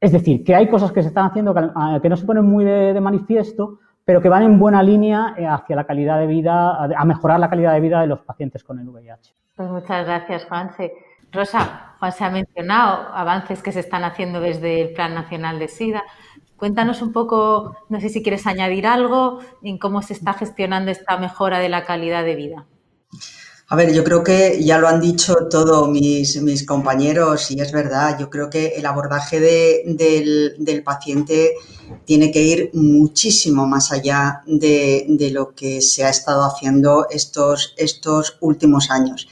[0.00, 2.64] Es decir, que hay cosas que se están haciendo que, ah, no se ponen muy
[2.64, 7.04] de, manifiesto, pero que van en buena línea eh, hacia la calidad de vida, a
[7.04, 9.34] mejorar la calidad de vida de los pacientes con el VIH.
[9.56, 10.92] Pues muchas gracias, Juanse.
[11.32, 15.68] Rosa, Juan se ha mencionado avances que se están haciendo desde el Plan Nacional de
[15.68, 16.02] SIDA.
[16.60, 21.16] Cuéntanos un poco, no sé si quieres añadir algo en cómo se está gestionando esta
[21.16, 22.66] mejora de la calidad de vida.
[23.68, 28.18] A ver, yo creo que ya lo han dicho todos mis, compañeros y es verdad,
[28.20, 31.54] yo creo que el abordaje del, paciente
[32.04, 38.90] tiene que ir muchísimo más allá de, lo que se ha estado haciendo estos últimos
[38.90, 39.28] años.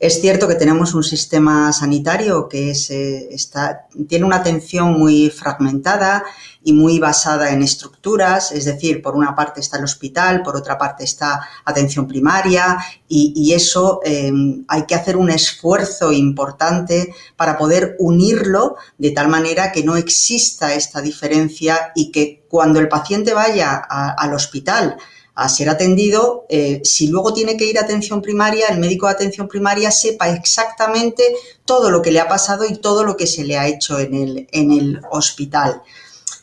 [0.00, 6.24] Es cierto que tenemos un sistema sanitario que eh, está, tiene una atención muy fragmentada
[6.62, 10.78] y muy basada en estructuras, es decir, por una parte está el hospital, por otra
[10.78, 14.30] parte está atención primaria y, eso eh,
[14.68, 20.74] hay que hacer un esfuerzo importante para poder unirlo de tal manera que no exista
[20.74, 24.96] esta diferencia y que cuando el paciente vaya al hospital,
[25.38, 29.12] a ser atendido, eh, si luego tiene que ir a atención primaria, el médico de
[29.12, 31.22] atención primaria sepa exactamente
[31.64, 34.14] todo lo que le ha pasado y todo lo que se le ha hecho en
[34.14, 35.80] el, en el hospital.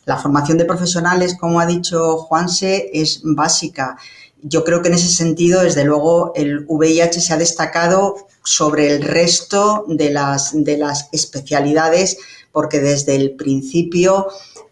[0.06, 3.98] La formación de profesionales, como ha dicho Juanse, es básica.
[4.42, 9.02] Yo creo que en ese sentido, desde luego, el VIH se ha destacado sobre el
[9.02, 12.18] resto de las, de las especialidades
[12.54, 14.28] porque desde el principio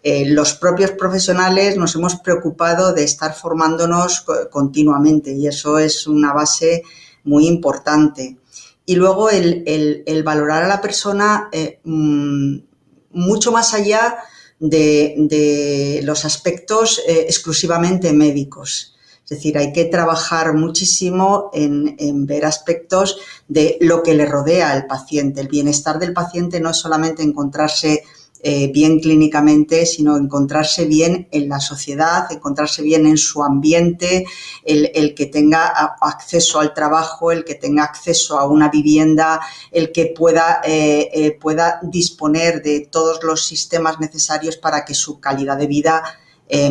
[0.05, 6.33] eh, los propios profesionales nos hemos preocupado de estar formándonos continuamente y eso es una
[6.33, 6.83] base
[7.23, 8.37] muy importante.
[8.85, 12.57] Y luego el, valorar a la persona eh, mm,
[13.11, 14.17] mucho más allá
[14.59, 18.97] de, los aspectos eh, exclusivamente médicos.
[19.23, 24.71] Es decir, hay que trabajar muchísimo en, en, ver aspectos de lo que le rodea
[24.71, 25.39] al paciente.
[25.39, 28.03] El bienestar del paciente no es solamente encontrarse
[28.45, 34.25] eh, bien clínicamente, sino encontrarse bien en la sociedad, encontrarse bien en su ambiente,
[34.65, 35.67] el, que tenga
[36.01, 39.39] acceso al trabajo, el que tenga acceso a una vivienda,
[39.71, 45.21] el que pueda, eh, eh, pueda disponer de todos los sistemas necesarios para que su
[45.21, 46.03] calidad de vida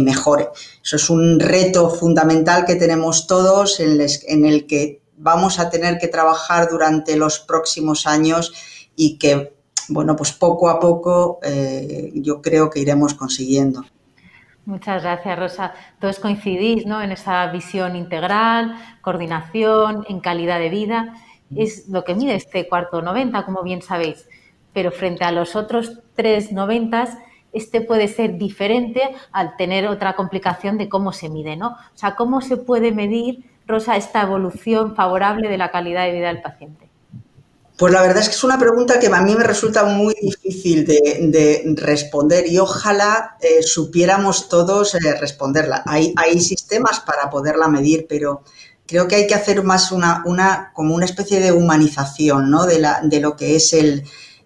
[0.01, 0.51] mejore.
[0.85, 6.07] Eso es un reto fundamental que tenemos todos en el que vamos a tener que
[6.07, 8.53] trabajar durante los próximos años
[8.95, 13.85] y que bueno, pues poco a poco eh, yo creo que iremos consiguiendo.
[14.65, 15.75] Muchas gracias, Rosa.
[16.01, 17.03] Todos coincidís ¿no?
[17.03, 21.15] en esa visión integral, coordinación, en calidad de vida.
[21.55, 24.29] Es lo que mide este cuarto 90, como bien sabéis.
[24.73, 27.19] Pero frente a los otros tres 90,
[27.53, 31.69] este puede ser diferente al tener otra complicación de cómo se mide, ¿no?
[31.71, 36.29] O sea, ¿cómo se puede medir, Rosa, esta evolución favorable de la calidad de vida
[36.29, 36.92] del paciente?
[37.83, 40.87] Pues la verdad es que es una pregunta que a mí me resulta muy difícil
[40.87, 45.83] de, responder y ojalá eh, supiéramos todos eh, responderla.
[45.87, 48.45] Hay, sistemas para poderla medir, pero
[48.87, 52.67] creo que hay que hacer más una, como una especie de humanización ¿no?
[52.67, 53.75] de, lo que es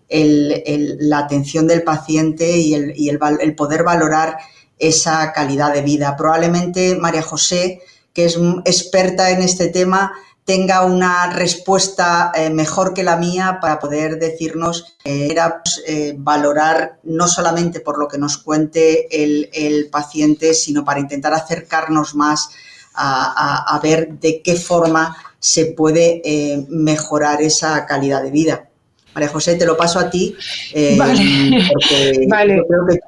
[0.09, 2.73] la atención del paciente y
[3.11, 4.39] el poder valorar
[4.79, 6.17] esa calidad de vida.
[6.17, 7.83] Probablemente María José,
[8.15, 10.15] que es experta en este tema,
[10.47, 16.15] tenga una respuesta eh, mejor que la mía para poder decirnos que era pues, eh,
[16.17, 22.51] valorar no solamente por lo que nos cuente el, paciente, sino para intentar acercarnos más
[22.95, 28.69] a, ver de qué forma se puede eh, mejorar esa calidad de vida.
[29.15, 30.37] María José, te lo paso a ti.
[30.97, 31.69] vale.
[31.73, 32.63] Porque vale.
[32.69, 32.99] creo que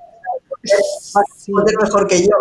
[1.12, 2.36] vas mejor que yo.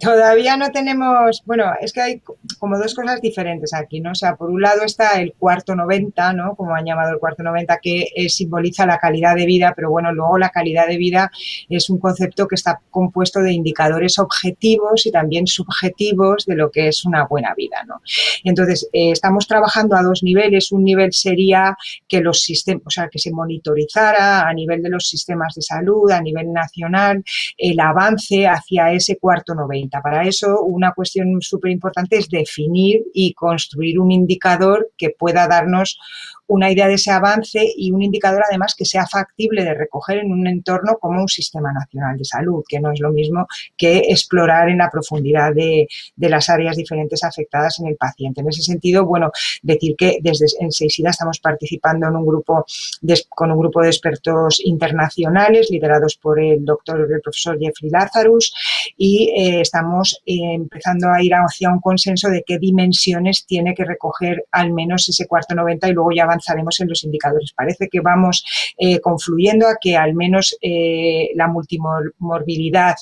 [0.00, 2.22] Todavía no tenemos, bueno, es que hay
[2.58, 4.12] como dos cosas diferentes aquí, ¿no?
[4.12, 6.56] O sea, por un lado está el cuarto 90, ¿no?
[6.56, 10.10] Como han llamado el cuarto 90, que eh, simboliza la calidad de vida, pero bueno,
[10.12, 11.30] luego la calidad de vida
[11.68, 16.88] es un concepto que está compuesto de indicadores objetivos y también subjetivos de lo que
[16.88, 18.00] es una buena vida, ¿no?
[18.42, 20.72] Entonces, eh, estamos trabajando a dos niveles.
[20.72, 21.76] Un nivel sería
[22.08, 26.10] que los sistemas, o sea, que se monitorizara a nivel de los sistemas de salud,
[26.10, 27.22] a nivel nacional,
[27.58, 33.34] el avance hacia ese cuarto 90 para eso, una cuestión súper importante es definir y
[33.34, 35.98] construir un indicador que pueda darnos
[36.50, 40.32] una idea de ese avance y un indicador además que sea factible de recoger en
[40.32, 44.68] un entorno como un sistema nacional de salud, que no es lo mismo que explorar
[44.68, 45.86] en la profundidad de,
[46.16, 48.40] las áreas diferentes afectadas en el paciente.
[48.40, 49.30] En ese sentido, bueno,
[49.62, 52.64] decir que desde en Seisida estamos participando en un grupo
[53.28, 58.52] con un grupo de expertos internacionales liderados por el doctor, el profesor Jeffrey Lazarus
[58.96, 63.84] y eh, estamos eh, empezando a ir hacia un consenso de qué dimensiones tiene que
[63.84, 67.52] recoger al menos ese cuarto 90 y luego ya avanzaremos en los indicadores.
[67.52, 68.44] Parece que vamos
[68.78, 70.56] eh, confluyendo a que al menos
[71.34, 72.94] la multimorbilidad,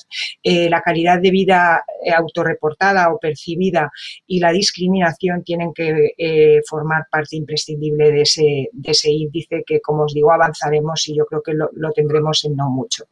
[0.43, 1.83] la calidad de vida
[2.15, 3.91] autorreportada o percibida
[4.27, 10.03] y la discriminación tienen que formar parte imprescindible de ese, de ese índice que, como
[10.03, 13.05] os digo, avanzaremos y yo creo que lo, tendremos en no mucho.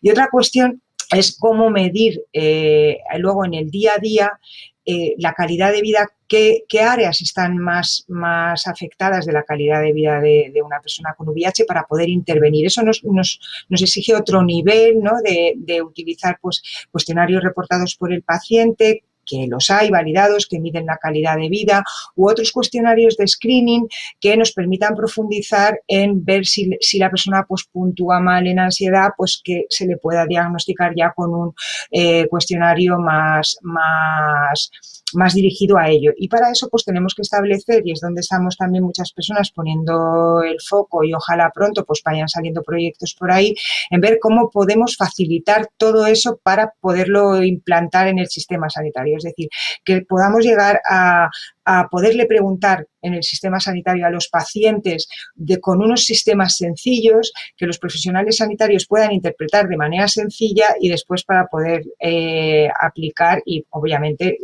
[0.00, 4.40] Y otra cuestión es cómo medir eh, luego en el día a día
[4.88, 9.92] eh, la calidad de vida, qué, áreas están más, más, afectadas de la calidad de
[9.92, 12.66] vida de, una persona con VIH para poder intervenir.
[12.66, 15.20] Eso nos, nos, nos exige otro nivel ¿no?
[15.24, 20.86] de, de, utilizar pues, cuestionarios reportados por el paciente, que los hay validados, que miden
[20.86, 21.84] la calidad de vida,
[22.14, 23.86] u otros cuestionarios de screening
[24.20, 29.40] que nos permitan profundizar en ver si, la persona pues, puntúa mal en ansiedad, pues
[29.42, 31.54] que se le pueda diagnosticar ya con un
[31.90, 34.70] eh, cuestionario más, más
[35.14, 36.12] más dirigido a ello.
[36.16, 40.42] Y para eso pues tenemos que establecer, y es donde estamos también muchas personas poniendo
[40.42, 43.54] el foco y ojalá pronto pues vayan saliendo proyectos por ahí,
[43.90, 49.16] en ver cómo podemos facilitar todo eso para poderlo implantar en el sistema sanitario.
[49.16, 49.48] Es decir,
[49.84, 51.28] que podamos llegar a,
[51.66, 57.32] a poderle preguntar en el sistema sanitario a los pacientes de, con unos sistemas sencillos
[57.56, 63.42] que los profesionales sanitarios puedan interpretar de manera sencilla y después para poder eh, aplicar
[63.44, 64.38] y obviamente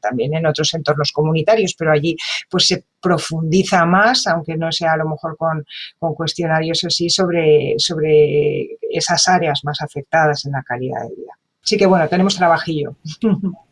[0.00, 2.16] también en otros entornos comunitarios, pero allí
[2.48, 5.64] pues se profundiza más, aunque no sea a lo mejor con,
[5.98, 11.32] con cuestionarios así, sobre, sobre esas áreas más afectadas en la calidad de vida.
[11.62, 12.96] Así que bueno, tenemos trabajillo.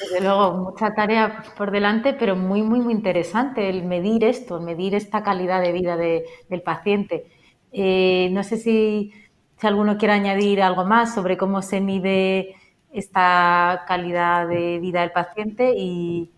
[0.00, 4.94] Desde luego, mucha tarea por delante, pero muy, muy, muy interesante el medir esto, medir
[4.94, 7.26] esta calidad de vida del paciente.
[7.72, 9.12] Eh, no sé si,
[9.56, 12.54] si, alguno quiere añadir algo más sobre cómo se mide
[12.92, 16.32] esta calidad de vida del paciente y,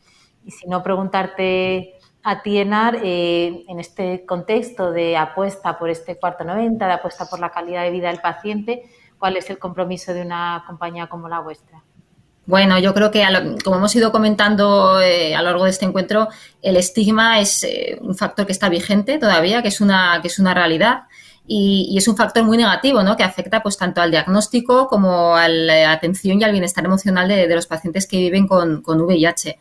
[0.49, 6.45] si no, preguntarte a ti, Enar, eh, en este contexto de apuesta por este cuarto
[6.45, 8.85] 90, de apuesta por la calidad de vida del paciente,
[9.19, 11.83] ¿cuál es el compromiso de una compañía como la vuestra?
[12.51, 13.25] Bueno, yo creo que,
[13.63, 16.29] como hemos ido comentando eh, a lo largo de este encuentro,
[16.61, 20.41] el estigma es eh, un factor que está vigente todavía, que es una, que es
[20.41, 21.05] una realidad.
[21.47, 23.17] Y, es un factor muy negativo, ¿no?
[23.17, 27.55] Que afecta pues tanto al diagnóstico como a la atención y al bienestar emocional de,
[27.55, 29.61] los pacientes que viven con, VIH.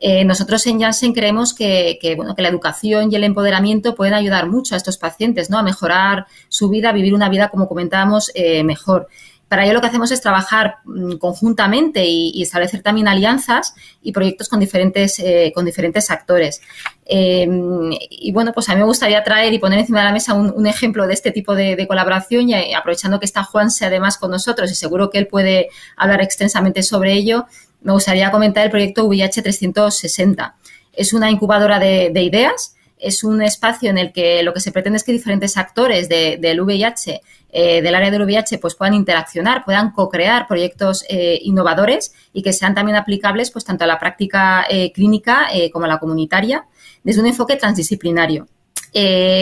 [0.00, 4.48] Eh, nosotros en Janssen creemos que, bueno, que la educación y el empoderamiento pueden ayudar
[4.48, 5.58] mucho a estos pacientes, ¿no?
[5.58, 8.32] A mejorar su vida, a vivir una vida, como comentábamos,
[8.64, 9.08] mejor.
[9.54, 14.48] Para ello lo que hacemos es trabajar mm, conjuntamente y, establecer también alianzas y proyectos
[14.48, 16.60] con diferentes, eh, con diferentes actores.
[17.06, 20.34] Em, y bueno, pues a mí me gustaría traer y poner encima de la mesa
[20.34, 24.32] un, ejemplo de este tipo de, colaboración y eh, aprovechando que está Juanse además con
[24.32, 27.46] nosotros y seguro que él puede hablar extensamente sobre ello,
[27.82, 30.56] me gustaría comentar el proyecto VIH 360.
[30.94, 34.96] Es una incubadora de, ideas es un espacio en el que lo que se pretende
[34.96, 37.20] es que diferentes actores del VIH
[37.56, 42.52] eh, del área del VIH pues puedan interaccionar, puedan co-crear proyectos eh, innovadores y que
[42.52, 46.66] sean también aplicables pues tanto a la práctica eh, clínica como a la comunitaria
[47.04, 48.48] desde un enfoque transdisciplinario.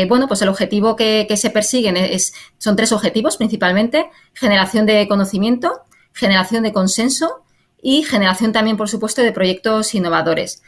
[0.08, 5.80] bueno, pues el objetivo que, se persiguen es, son tres objetivos principalmente, generación de conocimiento,
[6.12, 7.44] generación de consenso
[7.80, 10.62] y generación también, por supuesto, de proyectos innovadores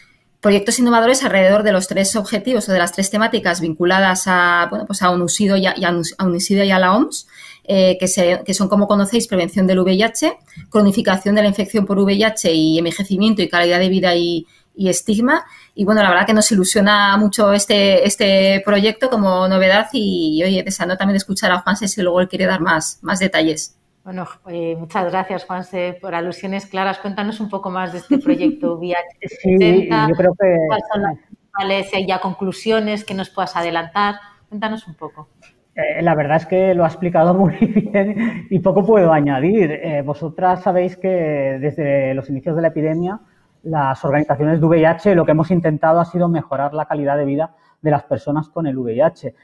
[0.44, 4.84] proyectos innovadores alrededor de los tres objetivos o de las tres temáticas vinculadas a, bueno,
[4.84, 7.26] pues a UNUSIDO y a, y a la OMS,
[7.64, 10.36] eh, que, son, como conocéis, prevención del VIH,
[10.68, 15.46] cronificación de la infección por VIH y envejecimiento y calidad de vida y, estigma.
[15.74, 20.62] Y bueno, la verdad que nos ilusiona mucho este, este proyecto como novedad y, oye,
[20.62, 23.76] deseando también escuchar a Juan si luego él quiere dar más, más detalles.
[24.04, 26.98] Bueno, eh, muchas gracias, Juanse, por alusiones claras.
[26.98, 30.08] Cuéntanos un poco más de este proyecto VIH 60.
[30.10, 30.56] yo creo que...
[30.66, 34.16] ¿Cuáles son las Si hay ya conclusiones que nos puedas adelantar.
[34.50, 35.28] Cuéntanos un poco.
[35.74, 39.70] Eh, la verdad es que lo ha explicado muy bien y poco puedo añadir.
[39.70, 43.20] Eh, vosotras sabéis que desde los inicios de la epidemia,
[43.62, 47.54] las organizaciones de VIH lo que hemos intentado ha sido mejorar la calidad de vida
[47.80, 49.34] de las personas con el VIH.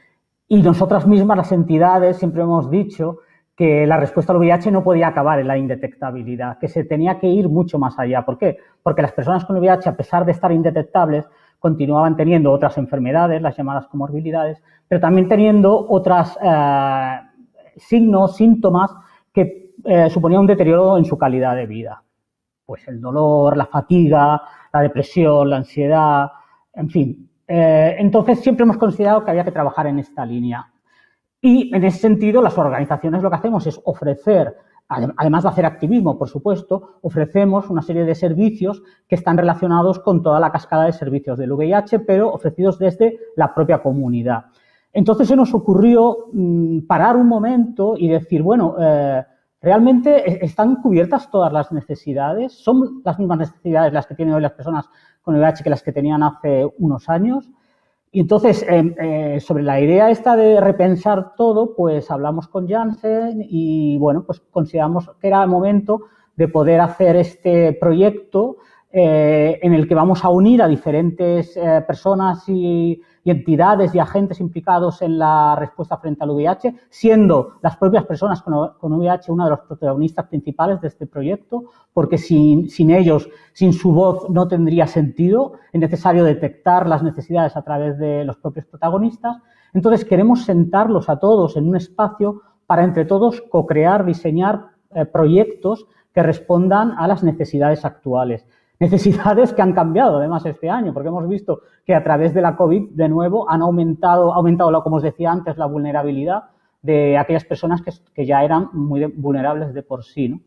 [0.49, 3.21] Y nosotras mismas, las entidades, siempre hemos dicho
[3.55, 7.27] que la respuesta al VIH no podía acabar en la indetectabilidad, que se tenía que
[7.27, 8.23] ir mucho más allá.
[8.23, 8.57] ¿Por qué?
[8.81, 11.25] Porque las personas con VIH, a pesar de estar indetectables,
[11.59, 17.19] continuaban teniendo otras enfermedades, las llamadas comorbilidades, pero también teniendo otros eh,
[17.77, 18.91] signos, síntomas
[19.31, 22.03] que eh, suponían un deterioro en su calidad de vida.
[22.65, 24.41] Pues el dolor, la fatiga,
[24.73, 26.31] la depresión, la ansiedad,
[26.73, 27.29] en fin.
[27.47, 30.70] Eh, entonces siempre hemos considerado que había que trabajar en esta línea.
[31.41, 34.55] Y en ese sentido, las organizaciones lo que hacemos es ofrecer
[35.17, 40.21] además de hacer activismo, por supuesto, ofrecemos una serie de servicios que están relacionados con
[40.21, 44.45] toda la cascada de servicios del VIH, pero ofrecidos desde la propia comunidad.
[44.91, 49.23] Entonces se nos ocurrió mm, parar un momento y decir, bueno, eh,
[49.61, 52.51] ¿realmente están cubiertas todas las necesidades?
[52.51, 54.89] ¿Son las mismas necesidades las que tienen hoy las personas
[55.21, 57.49] con VIH que las que tenían hace unos años?
[58.11, 63.45] Y entonces, em, eh, sobre la idea esta de repensar todo, pues hablamos con Janssen
[63.47, 66.01] y, bueno, pues consideramos que era el momento
[66.35, 68.57] de poder hacer este proyecto
[68.93, 74.41] eh, en el que vamos a unir a diferentes eh, personas y, entidades y agentes
[74.41, 79.51] implicados en la respuesta frente al VIH, siendo las propias personas con, VIH una de
[79.51, 84.87] los protagonistas principales de este proyecto, porque sin, sin, ellos, sin su voz, no tendría
[84.87, 85.53] sentido.
[85.71, 89.37] Es necesario detectar las necesidades a través de los propios protagonistas.
[89.73, 94.65] Entonces, queremos sentarlos a todos en un espacio para entre todos co-crear, diseñar
[94.95, 98.45] eh, proyectos que respondan a las necesidades actuales
[98.81, 102.55] necesidades que han cambiado además este año, porque hemos visto que a través de la
[102.55, 106.45] COVID, de nuevo, han aumentado, aumentado, como os decía antes, la vulnerabilidad
[106.81, 110.29] de aquellas personas que, ya eran muy vulnerables de por sí.
[110.29, 110.39] ¿no?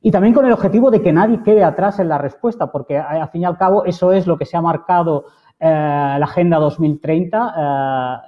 [0.00, 3.28] Y también con el objetivo de que nadie quede atrás en la respuesta, porque al
[3.30, 5.24] fin y al cabo eso es lo que se ha marcado
[5.58, 7.54] eh, la Agenda 2030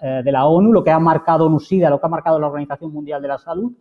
[0.02, 2.48] eh, eh, de la ONU, lo que ha marcado NUSIDA, lo que ha marcado la
[2.48, 3.72] Organización Mundial de la Salud,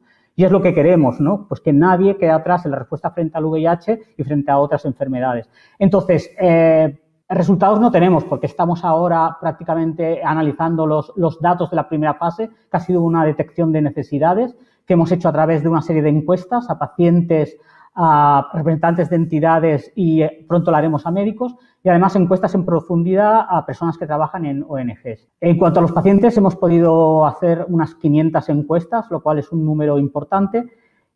[0.41, 1.45] y es lo que queremos, ¿no?
[1.47, 4.85] Pues que nadie quede atrás en la respuesta frente al VIH y frente a otras
[4.85, 5.47] enfermedades.
[5.77, 11.87] Entonces, eh, resultados no tenemos porque estamos ahora prácticamente analizando los, los datos de la
[11.87, 15.69] primera fase, que ha sido una detección de necesidades que hemos hecho a través de
[15.69, 17.55] una serie de encuestas a pacientes,
[17.93, 22.65] a representantes de entidades y eh, pronto lo haremos a médicos y además encuestas en
[22.65, 25.27] profundidad a personas que trabajan en ONGs.
[25.41, 29.65] En cuanto a los pacientes, hemos podido hacer unas 500 encuestas, lo cual es un
[29.65, 30.71] número importante.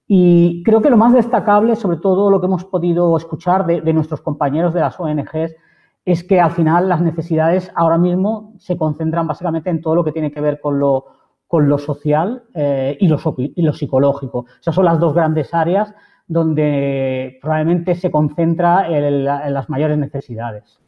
[0.08, 4.22] Y creo que lo más destacable, sobre todo lo que hemos podido escuchar de, nuestros
[4.22, 5.56] compañeros de las ONGs,
[6.04, 10.12] es que al final las necesidades ahora mismo se concentran básicamente en todo lo que
[10.12, 11.06] tiene que ver con lo,
[11.48, 14.46] con lo social eh, y, lo, y lo psicológico.
[14.62, 15.94] Esas son las dos grandes áreas
[16.28, 20.80] donde probablemente se concentra en, las mayores necesidades.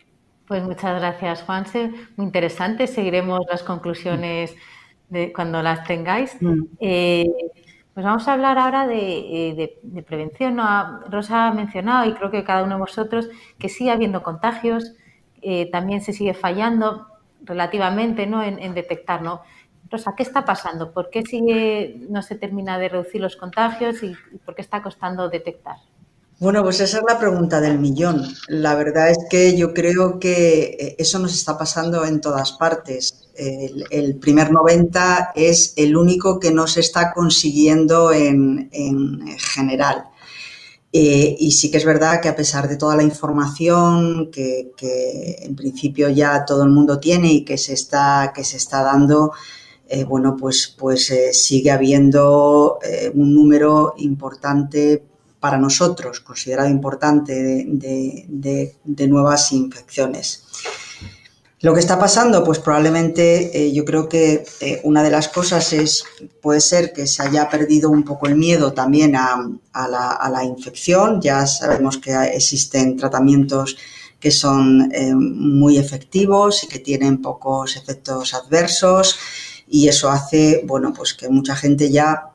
[0.47, 1.91] Pues muchas gracias, Juanse.
[2.15, 2.87] Muy interesante.
[2.87, 4.55] Seguiremos las conclusiones
[5.09, 6.35] de, cuando las tengáis.
[6.41, 6.63] Mm.
[6.79, 7.25] Eh,
[7.93, 10.59] pues vamos a hablar ahora de, eh, prevención.
[11.09, 13.29] Rosa ha mencionado, y creo que cada uno de vosotros,
[13.59, 14.93] que sigue habiendo contagios,
[15.41, 17.07] eh, también se sigue fallando
[17.43, 18.41] relativamente ¿no?
[18.43, 19.21] en, en detectar.
[19.21, 19.41] ¿no?
[19.89, 20.91] Rosa, ¿qué está pasando?
[20.91, 24.13] ¿Por qué sigue, no se termina de reducir los contagios y,
[24.45, 25.77] por qué está costando detectar?
[26.39, 28.23] Bueno, pues esa es la pregunta del millón.
[28.47, 33.29] La verdad es que yo creo que eh, eso nos está pasando en todas partes.
[33.35, 38.69] El, primer 90 es el único que no se está consiguiendo en,
[39.37, 40.05] general.
[40.91, 44.71] Eh, y sí que es verdad que a pesar de toda la información que,
[45.41, 49.33] en principio ya todo el mundo tiene y que se está, que se está dando,
[49.89, 55.03] eh, bueno, pues, pues eh, sigue habiendo eh, un número importante
[55.39, 60.43] para nosotros, considerado importante, de, nuevas infecciones.
[61.61, 64.45] Lo que está pasando, pues probablemente yo creo que
[64.83, 66.03] una de las cosas es,
[66.41, 71.21] puede ser que se haya perdido un poco el miedo también a, la, infección.
[71.21, 73.77] Ya sabemos que existen tratamientos
[74.19, 79.17] que son muy efectivos y que tienen pocos efectos adversos
[79.69, 82.31] y eso hace, bueno, pues que mucha gente ya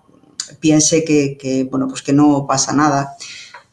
[0.60, 3.16] piense que, bueno, pues que no pasa nada.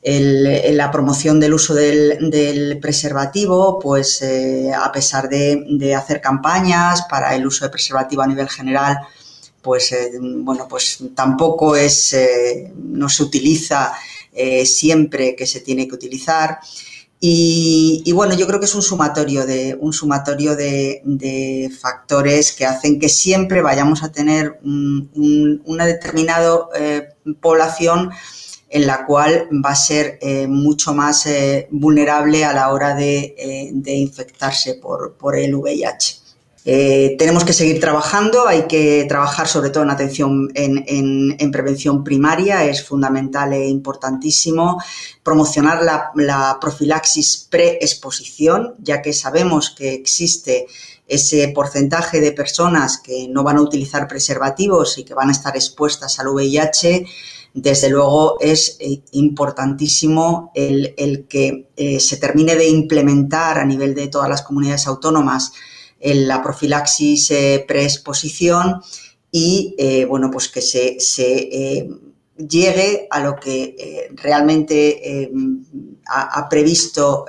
[0.02, 7.46] la promoción del uso del, preservativo, pues eh, a pesar de, hacer campañas para el
[7.46, 8.98] uso de preservativo a nivel general,
[9.62, 13.94] pues eh, bueno, pues tampoco es, eh, no se utiliza
[14.64, 16.60] siempre que se tiene que utilizar.
[17.22, 23.00] Y, bueno, yo creo que es un sumatorio de, un sumatorio de, factores que hacen
[23.00, 27.10] que siempre vayamos a tener una determinada eh,
[27.42, 28.12] población
[28.70, 33.36] en la cual va a ser eh, mucho más eh, vulnerable a la hora de,
[33.86, 36.19] infectarse por, por, el VIH.
[36.72, 42.64] Eh, tenemos que seguir trabajando, hay que trabajar sobre todo en atención, en, prevención primaria,
[42.64, 44.80] es fundamental e importantísimo.
[45.24, 50.68] Promocionar la, la profilaxis preexposición, ya que sabemos que existe
[51.08, 55.56] ese porcentaje de personas que no van a utilizar preservativos y que van a estar
[55.56, 57.08] expuestas al VIH
[57.52, 64.08] desde luego es eh, importantísimo el, que eh, se termine de implementar a nivel de
[64.08, 65.52] todas las comunidades autónomas
[66.02, 68.82] la profilaxis eh, preexposición
[69.32, 69.76] y
[70.08, 70.98] bueno pues que se,
[72.36, 75.30] llegue a lo que realmente
[76.08, 77.26] ha, previsto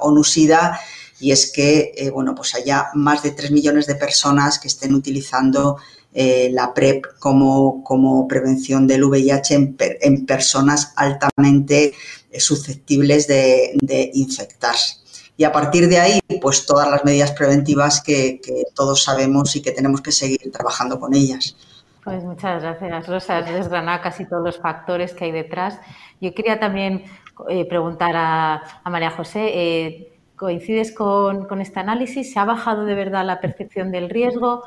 [0.00, 0.80] ONUSIDA
[1.20, 5.76] y es que bueno pues haya más de 3 millones de personas que estén utilizando
[6.12, 11.94] eh, la PrEP como, como, prevención del VIH en, personas altamente
[12.30, 14.96] eh, susceptibles de, infectarse.
[15.40, 18.42] Y a partir de ahí, pues todas las medidas preventivas que,
[18.74, 21.56] todos sabemos y que tenemos que seguir trabajando con ellas.
[22.04, 23.38] Pues muchas gracias, Rosa.
[23.38, 25.80] Has desgranado casi todos los factores que hay detrás.
[26.20, 27.04] Yo quería también
[27.48, 32.34] eh, preguntar a, María José, ¿coincides con, con, este análisis?
[32.34, 34.64] ¿Se ha bajado de verdad la percepción del riesgo?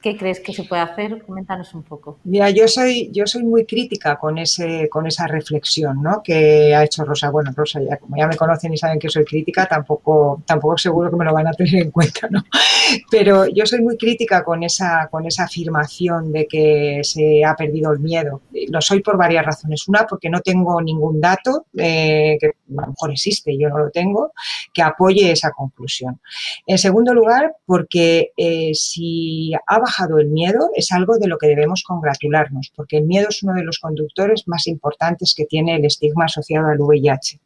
[0.00, 1.22] ¿Qué crees que se puede hacer?
[1.24, 2.18] Coméntanos un poco.
[2.24, 6.22] Mira, yo soy, yo soy muy crítica con ese, con esa reflexión ¿no?
[6.22, 7.30] que ha hecho Rosa.
[7.30, 11.10] Bueno, Rosa, ya como ya me conocen y saben que soy crítica, tampoco, tampoco seguro
[11.10, 12.44] que me lo van a tener en cuenta, ¿no?
[13.10, 17.92] Pero yo soy muy crítica con esa, con esa afirmación de que se ha perdido
[17.92, 18.42] el miedo.
[18.68, 19.88] Lo soy por varias razones.
[19.88, 23.90] Una, porque no tengo ningún dato, eh, que a lo mejor existe, yo no lo
[23.90, 24.32] tengo,
[24.72, 26.20] que apoye esa conclusión.
[26.66, 31.48] En segundo lugar, porque eh, si ha bajado el miedo es algo de lo que
[31.48, 35.84] debemos congratularnos, porque el miedo es uno de los conductores más importantes que tiene el
[35.84, 37.40] estigma asociado al VIH.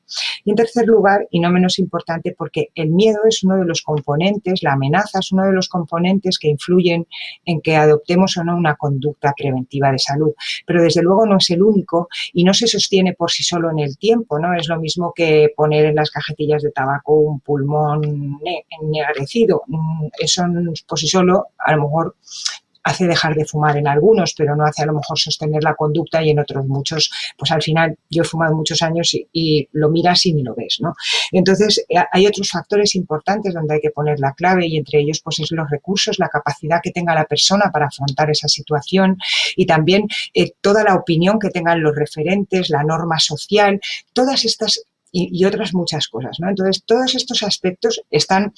[0.45, 3.83] Y en tercer lugar, y no menos importante, porque el miedo es uno de los
[3.83, 7.07] componentes, la amenaza es uno de los componentes que influyen
[7.45, 10.33] en que adoptemos o no una conducta preventiva de salud.
[10.67, 13.79] Pero desde luego no es el único y no se sostiene por sí solo en
[13.79, 14.55] el tiempo, ¿no?
[14.55, 18.03] Es lo mismo que poner en las cajetillas de tabaco un pulmón
[18.81, 19.63] ennegrecido.
[19.67, 20.45] Mm, eso
[20.89, 22.17] por sí solo a lo mejor
[22.83, 26.23] hace dejar de fumar en algunos, pero no hace a lo mejor sostener la conducta
[26.23, 30.25] y en otros muchos, pues al final yo he fumado muchos años y, lo miras
[30.27, 30.95] y ni lo ves, ¿no?
[31.33, 35.21] Entonces eh, hay otros factores importantes donde hay que poner la clave y entre ellos
[35.23, 39.19] pues es los recursos, la capacidad que tenga la persona para afrontar esa situación
[39.57, 43.81] y también eh, toda la opinión que tengan los referentes, la norma social,
[44.13, 46.49] todas estas y, y otras muchas cosas, ¿no?
[46.49, 48.53] Entonces todos estos aspectos están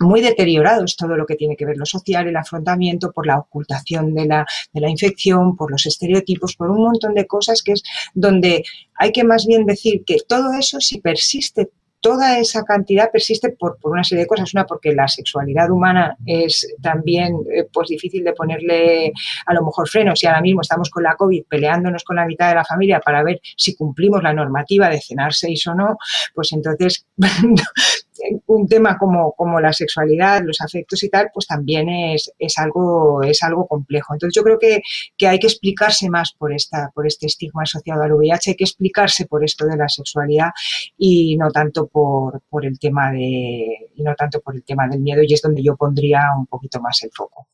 [0.00, 4.14] muy deteriorados todo lo que tiene que ver lo social, el afrontamiento, por la ocultación
[4.14, 7.82] de la, de la infección, por los estereotipos, por un montón de cosas que es
[8.14, 8.64] donde
[8.94, 11.70] hay que más bien decir que todo eso si persiste
[12.06, 14.54] toda esa cantidad persiste por, por, una serie de cosas.
[14.54, 19.12] Una, porque la sexualidad humana es también eh, pues difícil de ponerle
[19.44, 20.20] a lo mejor frenos.
[20.20, 23.24] Si ahora mismo estamos con la COVID peleándonos con la mitad de la familia para
[23.24, 25.96] ver si cumplimos la normativa de cenar seis o no,
[26.32, 27.06] pues entonces
[28.46, 33.22] un tema como, como, la sexualidad, los afectos y tal, pues también es, es, algo,
[33.22, 34.14] es algo complejo.
[34.14, 34.82] Entonces yo creo que,
[35.16, 38.64] que, hay que explicarse más por, esta, por este estigma asociado al VIH, hay que
[38.64, 40.50] explicarse por esto de la sexualidad
[40.96, 45.00] y no tanto por, por el tema de, y no tanto por el tema del
[45.00, 47.46] miedo, y es donde yo pondría un poquito más el foco.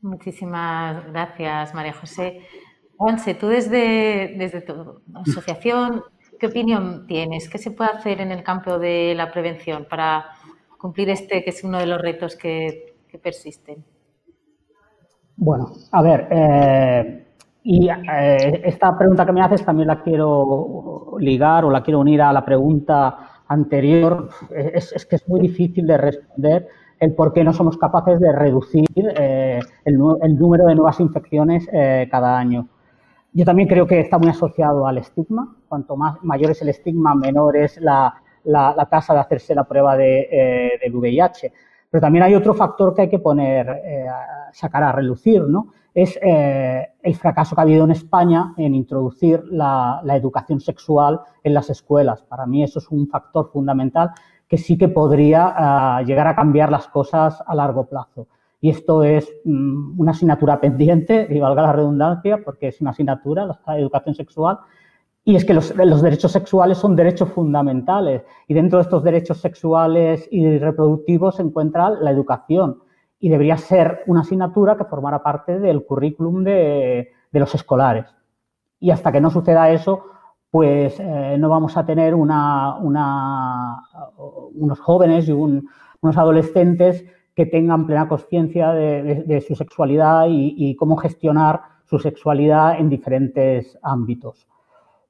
[0.00, 2.40] Muchísimas gracias, María José.
[2.96, 6.02] Juanse, tú desde, desde tu asociación
[6.38, 7.48] ¿Qué opinión tienes?
[7.48, 10.26] ¿Qué se puede hacer en el campo de la prevención para
[10.78, 13.84] cumplir este, que es uno de los retos que, persisten?
[15.36, 17.26] Bueno, a ver, eh,
[17.64, 22.22] y eh, esta pregunta que me haces también la quiero ligar o la quiero unir
[22.22, 24.28] a la pregunta anterior.
[24.52, 26.68] Es, que es muy difícil de responder
[27.00, 31.66] el por qué no somos capaces de reducir eh, el, número de nuevas infecciones
[32.10, 32.68] cada año.
[33.32, 35.56] Yo también creo que está muy asociado al estigma.
[35.68, 38.14] Cuanto más mayor es el estigma, menor es la,
[38.90, 41.52] tasa de hacerse la prueba de, eh, del VIH.
[41.90, 44.06] Pero también hay otro factor que hay que poner, eh,
[44.52, 45.68] sacar a relucir, ¿no?
[45.94, 51.20] Es eh, el fracaso que ha habido en España en introducir la, la, educación sexual
[51.42, 52.22] en las escuelas.
[52.22, 54.10] Para mí eso es un factor fundamental
[54.46, 58.28] que sí que podría llegar a cambiar las cosas a largo plazo.
[58.60, 63.46] Y esto es mm, una asignatura pendiente, y valga la redundancia, porque es una asignatura,
[63.66, 64.58] la educación sexual,
[65.28, 68.22] y es que los, derechos sexuales son derechos fundamentales.
[68.46, 72.78] Y dentro de estos derechos sexuales y reproductivos se encuentra la educación.
[73.20, 78.06] Y debería ser una asignatura que formara parte del currículum de, los escolares.
[78.80, 80.02] Y hasta que no suceda eso,
[80.50, 82.40] pues eh, no vamos a tener unos
[84.80, 87.04] jóvenes y unos adolescentes
[87.38, 94.48] que tengan plena conciencia de, su sexualidad y, cómo gestionar su sexualidad en diferentes ámbitos.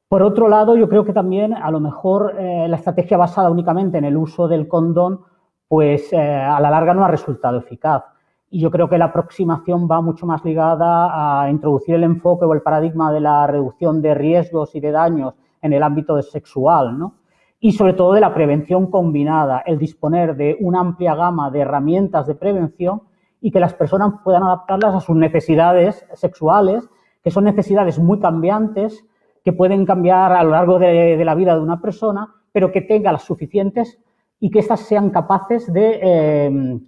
[0.08, 3.96] Por otro lado, yo creo que también a lo mejor eh, la estrategia basada únicamente
[3.96, 5.20] en el uso del condón,
[5.68, 8.04] pues eh, a la larga no ha resultado eficaz.
[8.50, 12.52] Y yo creo que la aproximación va mucho más ligada a introducir el enfoque o
[12.52, 17.14] el paradigma de la reducción de riesgos y de daños en el ámbito sexual, ¿no?
[17.60, 22.26] Y sobre todo de la prevención combinada, el disponer de una amplia gama de herramientas
[22.26, 23.02] de prevención
[23.40, 26.88] y que las personas puedan adaptarlas a sus necesidades sexuales,
[27.22, 29.04] que son necesidades muy cambiantes,
[29.44, 33.12] que pueden cambiar a lo largo de, la vida de una persona, pero que tenga
[33.12, 33.98] las suficientes
[34.40, 36.80] y que éstas sean capaces de, eh,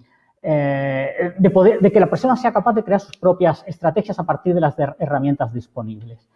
[0.43, 4.25] eh, de, poder, de que la persona sea capaz de crear sus propias estrategias a
[4.25, 6.29] partir de las herramientas disponibles.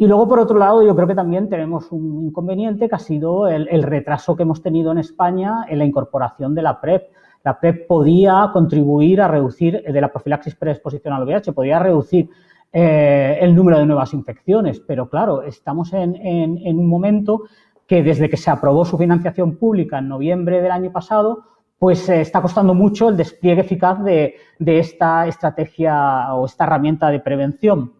[0.00, 3.46] Y luego, por otro lado, yo creo que también tenemos un inconveniente que ha sido
[3.48, 7.10] el, retraso que hemos tenido en España en la incorporación de la PrEP.
[7.44, 12.30] La PrEP podía contribuir a reducir, de la profilaxis preexposición al VIH, podía reducir
[12.72, 16.16] eh, el número de nuevas infecciones, pero claro, estamos en,
[16.64, 17.42] un momento
[17.86, 21.44] que desde que se aprobó su financiación pública en noviembre del año pasado,
[21.78, 24.34] pues eh, está costando mucho el despliegue eficaz de,
[24.64, 27.99] esta estrategia o esta herramienta de prevención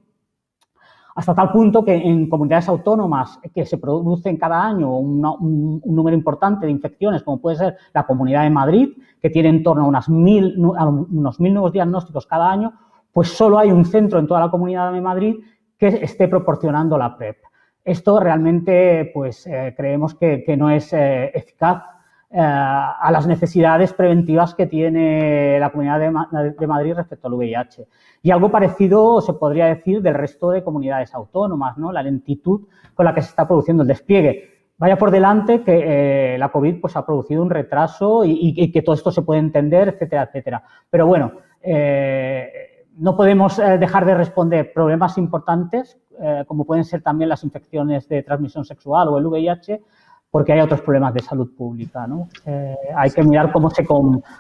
[1.21, 5.21] hasta tal punto que en comunidades autónomas que se producen cada año un,
[5.85, 8.89] número importante de infecciones, como puede ser la Comunidad de Madrid,
[9.21, 12.73] que tiene en torno a, unos mil nuevos diagnósticos cada año,
[13.13, 15.37] pues solo hay un centro en toda la Comunidad de Madrid
[15.77, 17.37] que esté proporcionando la PrEP.
[17.85, 21.83] Esto realmente, pues, eh, creemos que, no es eh, eficaz
[22.33, 27.89] a las necesidades preventivas que tiene la Comunidad de, Madrid respecto al VIH.
[28.23, 31.91] Y algo parecido se podría decir del resto de comunidades autónomas, ¿no?
[31.91, 34.49] La lentitud con la que se está produciendo el despliegue.
[34.79, 38.95] Vaya por delante que eh, la COVID pues, ha producido un retraso y, que todo
[38.95, 40.63] esto se puede entender, etcétera, etcétera.
[40.89, 45.99] Pero bueno, eh, no podemos dejar de responder problemas importantes,
[46.47, 49.81] como pueden ser también las infecciones de transmisión sexual o el VIH,
[50.31, 52.07] porque hay otros problemas de salud pública.
[52.07, 52.29] ¿no?
[52.47, 53.87] Eh, hay que mirar cómo se,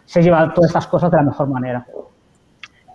[0.05, 1.86] se llevan todas estas cosas de la mejor manera.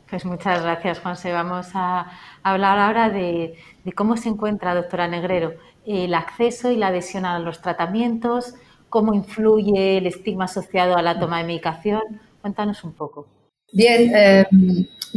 [0.09, 1.33] Pues muchas gracias, Juanse.
[1.33, 2.07] Vamos a
[2.43, 3.55] hablar ahora de,
[3.95, 5.53] cómo se encuentra, doctora Negrero,
[5.85, 8.55] el acceso y la adhesión a los tratamientos,
[8.89, 12.01] cómo influye el estigma asociado a la toma de medicación.
[12.41, 13.27] Cuéntanos un poco.
[13.71, 14.45] Bien, eh,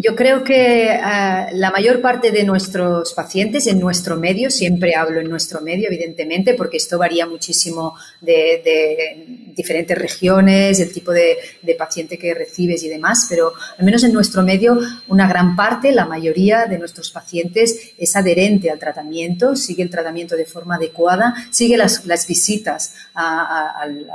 [0.01, 5.21] yo creo que eh, la mayor parte de nuestros pacientes en nuestro medio, siempre hablo
[5.21, 11.37] en nuestro medio, evidentemente, porque esto varía muchísimo de, diferentes regiones, el tipo de,
[11.77, 14.79] paciente que recibes y demás, pero al menos en nuestro medio,
[15.09, 20.37] una gran parte, la mayoría de nuestros pacientes es adherente al tratamiento, sigue el tratamiento
[20.37, 24.07] de forma adecuada, sigue las, visitas al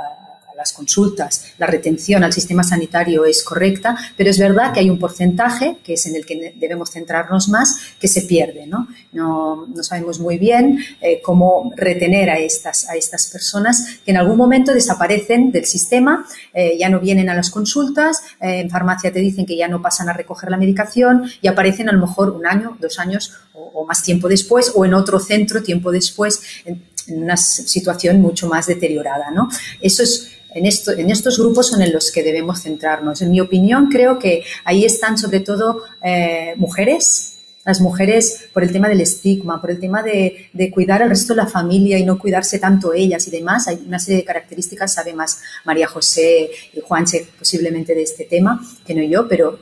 [0.64, 4.98] las consultas, la retención al sistema sanitario es correcta, pero es verdad que hay un
[4.98, 8.66] porcentaje, que es en el que debemos centrarnos más, que se pierde.
[8.66, 14.16] No, no, sabemos muy bien eh, cómo retener a estas, a estas personas que en
[14.16, 19.12] algún momento desaparecen del sistema, eh, ya no vienen a las consultas, eh, en farmacia
[19.12, 22.30] te dicen que ya no pasan a recoger la medicación y aparecen a lo mejor
[22.30, 26.82] un año, dos años o, más tiempo después o en otro centro tiempo después en,
[27.06, 29.30] en una situación mucho más deteriorada.
[29.30, 29.48] ¿no?
[29.80, 33.20] Eso es en, esto, en estos grupos son en los que debemos centrarnos.
[33.22, 38.72] En mi opinión, creo que ahí están sobre todo eh, mujeres, las mujeres por el
[38.72, 42.04] tema del estigma, por el tema de, de, cuidar al resto de la familia y
[42.04, 43.68] no cuidarse tanto ellas y demás.
[43.68, 48.60] Hay una serie de características, sabe más María José y Juanche posiblemente de este tema
[48.86, 49.58] que no yo, pero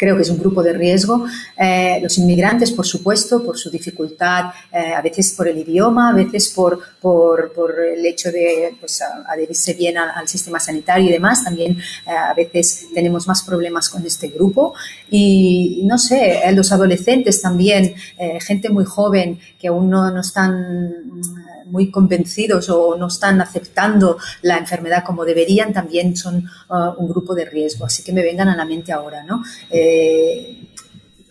[0.00, 1.26] creo que es un grupo de riesgo.
[1.58, 6.14] Eh, los inmigrantes, por supuesto, por su dificultad, eh, a veces por el idioma, a
[6.14, 6.80] veces por,
[7.94, 11.44] el hecho de pues, adherirse bien al, sistema sanitario y demás.
[11.44, 11.72] También
[12.06, 14.72] eh, a veces tenemos más problemas con este grupo.
[15.10, 17.94] Y no sé, los adolescentes también,
[18.40, 20.94] gente muy joven que aún no, no están
[21.70, 27.34] muy convencidos o no están aceptando la enfermedad como deberían, también son uh, un grupo
[27.34, 27.86] de riesgo.
[27.86, 29.42] Así que me vengan a la mente ahora, ¿no?
[29.70, 30.68] Eh,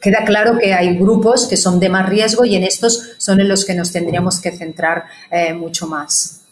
[0.01, 3.47] queda claro que hay grupos que son de más riesgo y en estos son en
[3.47, 6.45] los que nos tendríamos que centrar eh, mucho más.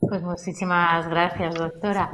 [0.00, 2.10] Pues muchísimas gracias, doctora.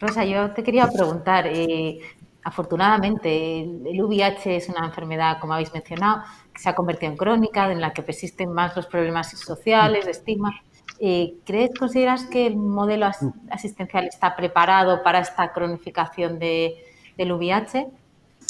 [0.00, 1.98] Rosa, yo te quería preguntar, eh,
[2.42, 6.22] afortunadamente el VIH es una enfermedad, como habéis mencionado,
[6.56, 10.52] se ha convertido en crónica, en la que persisten más los problemas sociales, de estigma.
[11.00, 13.06] Eh, ¿Crees, consideras que el modelo
[13.50, 16.76] asistencial está preparado para esta cronificación de,
[17.16, 17.88] del VIH?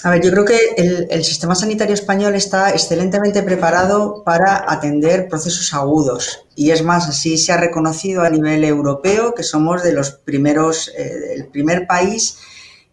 [0.02, 5.72] A ver, yo creo que el, sistema sanitario español está excelentemente preparado para atender procesos
[5.72, 10.10] agudos y es más, así se ha reconocido a nivel europeo que somos de los
[10.10, 12.38] primeros, eh, el primer país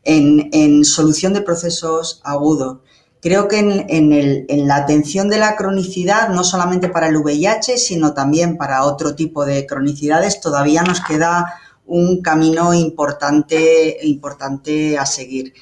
[0.03, 2.78] en, solución de procesos agudos.
[3.22, 8.58] Creo que en, la atención de la cronicidad, no solamente para el VIH, sino también
[8.58, 11.54] para otro tipo de cronicidades, todavía nos queda
[11.86, 15.54] un camino importante, importante a seguir.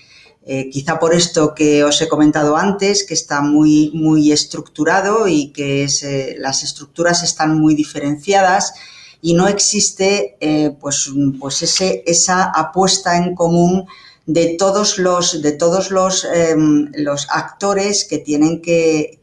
[0.46, 5.52] Eh, quizá por esto que os he comentado antes, que está muy, muy estructurado y
[5.52, 8.74] que eh, las estructuras están muy diferenciadas
[9.22, 13.86] y no existe eh, pues, pues ese, esa apuesta en común
[14.26, 19.20] de todos los, de todos los, em, los actores que tienen que,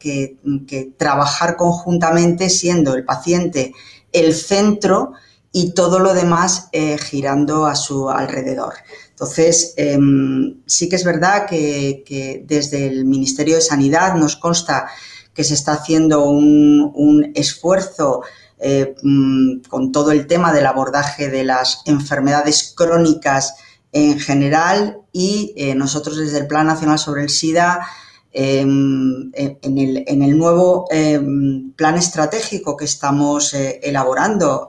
[0.97, 3.73] trabajar conjuntamente siendo el paciente
[4.11, 5.13] el centro
[5.51, 8.73] y todo lo demás eh, girando a su alrededor.
[9.09, 14.87] Entonces, em, sí que es verdad que, desde el Ministerio de Sanidad nos consta
[15.33, 18.23] que se está haciendo un, un esfuerzo
[18.59, 23.55] eh, mm, con todo el tema del abordaje de las enfermedades crónicas
[23.91, 27.87] en general y eh, nosotros desde el Plan Nacional sobre el SIDA
[28.31, 34.67] em, en, el, nuevo em, plan estratégico que estamos eh, elaborando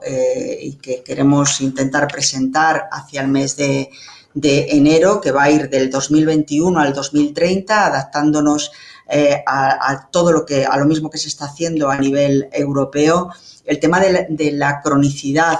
[0.61, 3.89] y que queremos intentar presentar hacia el mes de,
[4.41, 8.71] enero, que va a ir del 2021 al 2030, adaptándonos
[9.45, 13.29] a, todo lo que a lo mismo que se está haciendo a nivel europeo.
[13.69, 15.59] El tema de la, cronicidad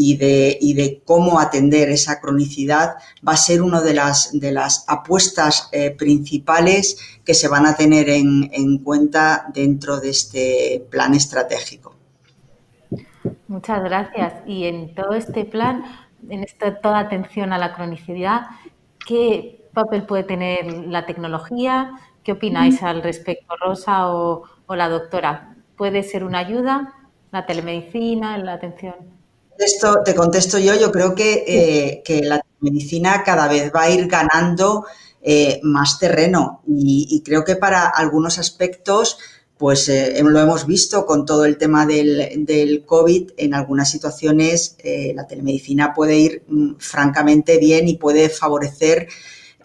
[0.00, 2.94] y de, de, cómo atender esa cronicidad
[3.26, 7.74] va a ser una de las, de las apuestas eh, principales que se van a
[7.74, 11.96] tener en, cuenta dentro de este plan estratégico.
[13.48, 14.34] Muchas gracias.
[14.46, 15.82] Y en todo este plan,
[16.28, 18.42] en esta toda atención a la cronicidad,
[19.04, 21.90] ¿qué papel puede tener la tecnología?
[22.22, 25.56] ¿Qué opináis al respecto, Rosa o, o la doctora?
[25.76, 26.94] ¿Puede ser una ayuda?
[27.30, 29.17] la telemedicina, la atención.
[30.04, 34.86] Te contesto yo, yo creo que, eh, la telemedicina cada vez va a ir ganando
[35.20, 36.62] eh, más terreno.
[36.66, 39.18] Y, creo que para algunos aspectos,
[39.56, 44.76] pues eh, lo hemos visto con todo el tema del, del COVID, en algunas situaciones
[45.14, 49.08] la telemedicina puede ir mm, francamente bien y puede favorecer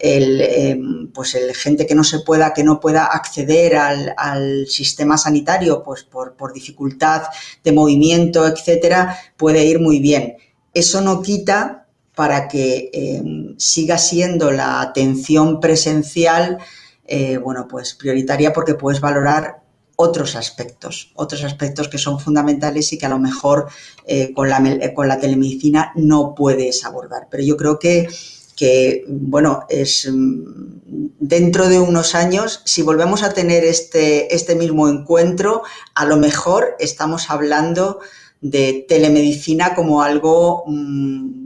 [0.06, 5.82] em, pues el gente que no se pueda, que no pueda acceder al, sistema sanitario,
[5.82, 7.22] pues por, dificultad
[7.62, 10.36] de movimiento, etcétera, puede ir muy bien.
[10.74, 16.58] Eso no quita para que em, siga siendo la atención presencial,
[17.06, 19.62] eh, bueno, pues prioritaria porque puedes valorar
[19.96, 23.68] otros aspectos, otros aspectos que son fundamentales y que a lo mejor
[24.06, 24.60] eh, con, la,
[24.94, 27.28] con la telemedicina no puedes abordar.
[27.30, 28.08] Pero yo creo que
[28.56, 34.88] que, bueno, es mm, dentro de unos años, si volvemos a tener este, este mismo
[34.88, 35.62] encuentro,
[35.94, 38.00] a lo mejor estamos hablando
[38.40, 41.44] de telemedicina como algo mm,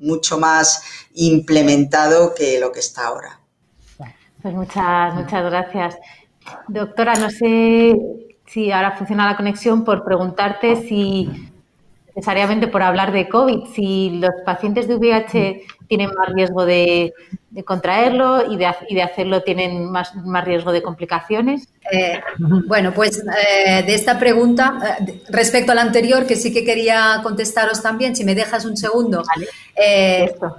[0.00, 0.82] mucho más
[1.14, 3.40] implementado que lo que está ahora.
[4.42, 5.96] Pues muchas, muchas gracias.
[6.68, 7.94] Doctora, no sé
[8.46, 11.28] si ahora funciona la conexión por preguntarte si
[12.18, 17.14] necesariamente por hablar de COVID, si los pacientes de VIH tienen más riesgo de,
[17.64, 21.68] contraerlo y de, de, hacerlo tienen más, más riesgo de complicaciones?
[21.92, 22.20] Eh,
[22.66, 27.20] bueno, pues eh, de esta pregunta, eh, respecto a la anterior, que sí que quería
[27.22, 29.22] contestaros también, si me dejas un segundo,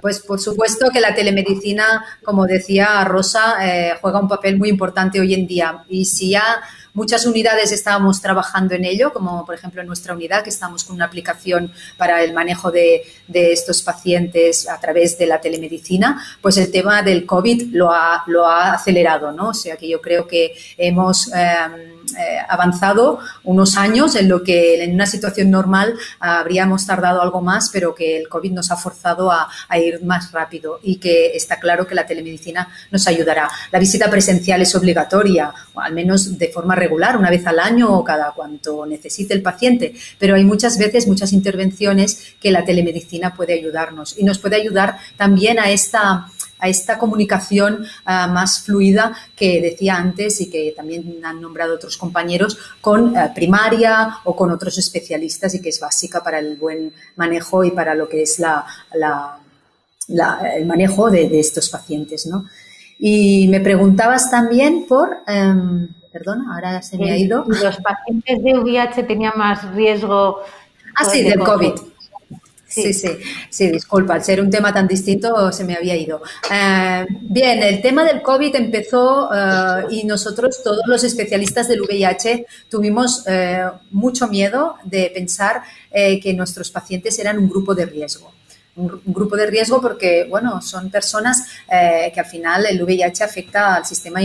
[0.00, 3.56] pues por supuesto que la telemedicina, como decía Rosa,
[4.00, 5.84] juega un papel muy importante hoy en día.
[5.90, 6.62] Y si ya
[6.94, 10.96] Muchas unidades estábamos trabajando en ello, como por ejemplo en nuestra unidad, que estamos con
[10.96, 16.70] una aplicación para el manejo de, estos pacientes a través de la telemedicina, pues el
[16.70, 19.48] tema del COVID lo ha, lo ha acelerado, ¿no?
[19.50, 21.30] O sea que yo creo que hemos...
[21.32, 27.40] Em, eh, avanzado unos años en lo que en una situación normal habríamos tardado algo
[27.40, 31.58] más, pero que el COVID nos ha forzado a, ir más rápido y que está
[31.58, 33.48] claro que la telemedicina nos ayudará.
[33.70, 37.96] La visita presencial es obligatoria, o al menos de forma regular, una vez al año
[37.96, 43.34] o cada cuanto necesite el paciente, pero hay muchas veces, muchas intervenciones que la telemedicina
[43.34, 46.26] puede ayudarnos y nos puede ayudar también a esta
[46.60, 51.96] a esta comunicación ah, más fluida que decía antes y que también han nombrado otros
[51.96, 56.92] compañeros con eh, primaria o con otros especialistas y que es básica para el buen
[57.16, 58.64] manejo y para lo que es la,
[60.54, 62.26] el manejo de, estos pacientes.
[62.26, 62.46] ¿no?
[62.98, 65.18] Y me preguntabas también por...
[65.26, 67.44] Em, perdona, ahora se me ha ido.
[67.46, 70.40] ¿Los pacientes de VIH tenían más riesgo?
[70.94, 71.72] Ah, sí, del COVID.
[72.70, 73.08] Sí, sí,
[73.50, 76.22] sí, disculpa, al ser un tema tan distinto se me había ido.
[76.52, 82.46] Eh, bien, el tema del COVID empezó eh, y nosotros, todos los especialistas del VIH,
[82.68, 88.32] tuvimos eh, mucho miedo de pensar que nuestros pacientes eran un grupo de riesgo.
[88.76, 93.74] un, grupo de riesgo porque, bueno, son personas eh, que al final el VIH afecta
[93.74, 94.20] al sistema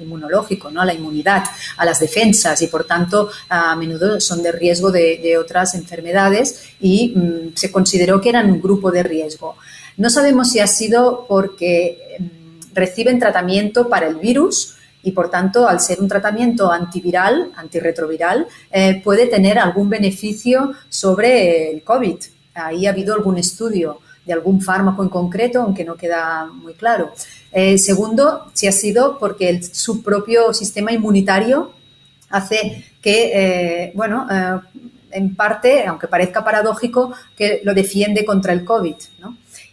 [0.00, 0.80] inmunológico, ¿no?
[0.80, 1.44] a la inmunidad,
[1.76, 7.12] a las defensas y, por tanto, a menudo son de riesgo de, otras enfermedades y
[7.14, 9.56] mm, se consideró que eran un grupo de riesgo.
[9.96, 14.76] No sabemos si ha sido porque mm, reciben tratamiento para el virus
[15.06, 21.70] y por tanto, al ser un tratamiento antiviral, antirretroviral, eh, puede tener algún beneficio sobre
[21.70, 22.16] el COVID.
[22.54, 27.12] Ahí ha habido algún estudio de algún fármaco en concreto, aunque no queda muy claro.
[27.58, 31.72] Eh, segundo, si ha sido porque su propio sistema inmunitario
[32.28, 34.26] hace que, eh, bueno,
[35.10, 38.96] en parte, aunque parezca paradójico, que lo defiende contra el COVID.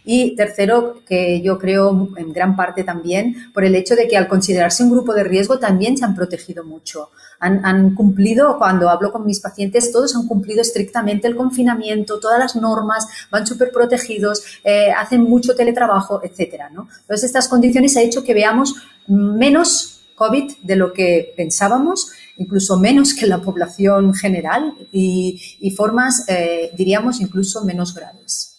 [0.04, 4.28] Y tercero, que yo creo en gran parte también por el hecho de que al
[4.28, 7.10] considerarse un grupo de riesgo también se han protegido mucho.
[7.40, 12.56] Han, cumplido, cuando hablo con mis pacientes, todos han cumplido estrictamente el confinamiento, todas las
[12.56, 16.70] normas, van súper protegidos, eh, hacen mucho teletrabajo, etcétera.
[16.70, 16.88] ¿no?
[17.02, 18.74] Entonces, estas condiciones han hecho que veamos
[19.08, 26.70] menos COVID de lo que pensábamos, incluso menos que la población general y, formas, eh,
[26.76, 28.53] diríamos, incluso menos graves.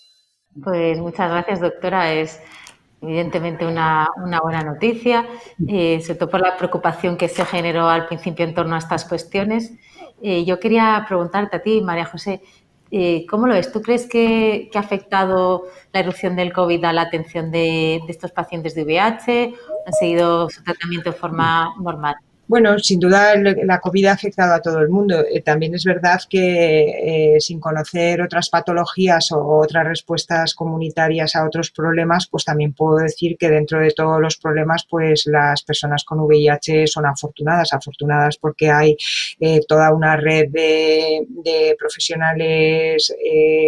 [0.64, 2.14] Pues muchas gracias, doctora.
[2.14, 2.42] Es
[3.02, 4.10] evidentemente una,
[4.42, 5.26] buena noticia,
[5.68, 9.06] eh, sobre todo por la preocupación que se generó al principio en torno a estas
[9.06, 9.74] cuestiones.
[10.22, 12.42] Eh, yo quería preguntarte a ti, María José,
[12.90, 13.72] eh, ¿cómo lo ves?
[13.72, 18.32] ¿Tú crees que, ha afectado la erupción del COVID a la atención de, de estos
[18.32, 19.54] pacientes de VIH?
[19.86, 22.16] ¿Han seguido su tratamiento de forma normal?
[22.48, 25.26] Bueno, sin duda la COVID ha afectado a todo el mundo.
[25.28, 31.44] Eh, también es verdad que eh, sin conocer otras patologías o otras respuestas comunitarias a
[31.44, 36.04] otros problemas, pues también puedo decir que dentro de todos los problemas, pues las personas
[36.04, 38.96] con VIH son afortunadas, afortunadas porque hay
[39.40, 41.26] eh, toda una red de,
[41.80, 43.14] profesionales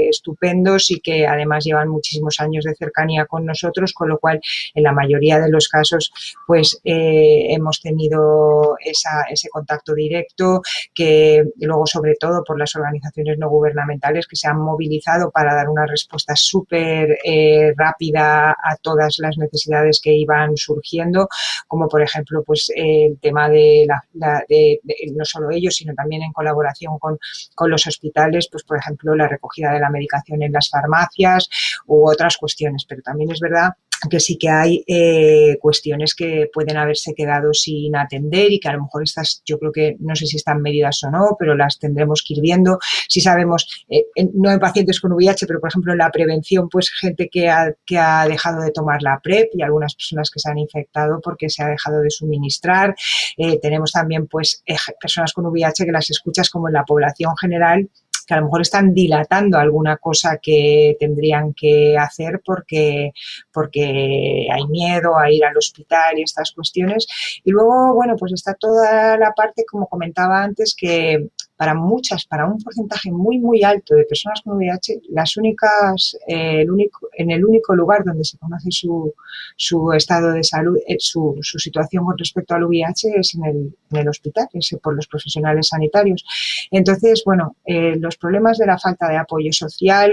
[0.09, 4.39] estupendos y que además llevan muchísimos años de cercanía con nosotros, con lo cual
[4.73, 6.11] en la mayoría de los casos,
[6.45, 10.61] pues hemos tenido ese contacto directo,
[10.93, 15.69] que luego sobre todo por las organizaciones no gubernamentales que se han movilizado para dar
[15.69, 21.27] una respuesta súper eh, rápida a todas las necesidades que iban surgiendo,
[21.67, 24.79] como por ejemplo pues el tema de, la, de,
[25.15, 27.17] no solo ellos, sino también en colaboración con,
[27.55, 31.49] con los hospitales, pues por ejemplo la recogida de la medicación en las farmacias
[31.85, 32.85] u otras cuestiones.
[32.87, 33.71] Pero también es verdad
[34.09, 38.73] que sí que hay eh, cuestiones que pueden haberse quedado sin atender y que a
[38.73, 41.79] lo mejor estas, yo creo que no sé si están medidas o no, pero las
[41.79, 42.79] tendremos que ir viendo.
[43.07, 46.91] Si sabemos, eh, no en pacientes con VIH, pero por ejemplo en la prevención, pues
[46.91, 50.49] gente que ha, que ha dejado de tomar la PrEP y algunas personas que se
[50.49, 52.95] han infectado porque se ha dejado de suministrar.
[53.37, 54.63] Eh, tenemos también pues
[54.99, 57.89] personas con VIH que las escuchas como en la población general
[58.27, 63.11] que a lo mejor están dilatando alguna cosa que tendrían que hacer porque,
[63.53, 67.07] porque hay miedo a ir al hospital y estas cuestiones.
[67.43, 72.45] Y luego, bueno, pues está toda la parte, como comentaba antes, que para muchas, para
[72.45, 77.31] un porcentaje muy, muy alto de personas con VIH, las únicas, eh, el único, en
[77.31, 79.13] el único lugar donde se conoce su,
[79.55, 83.75] su estado de salud, eh, su, su, situación con respecto al VIH es en el,
[83.91, 86.23] en el hospital, es por los profesionales sanitarios.
[86.69, 90.11] Entonces, bueno, eh, los problemas de la falta de apoyo social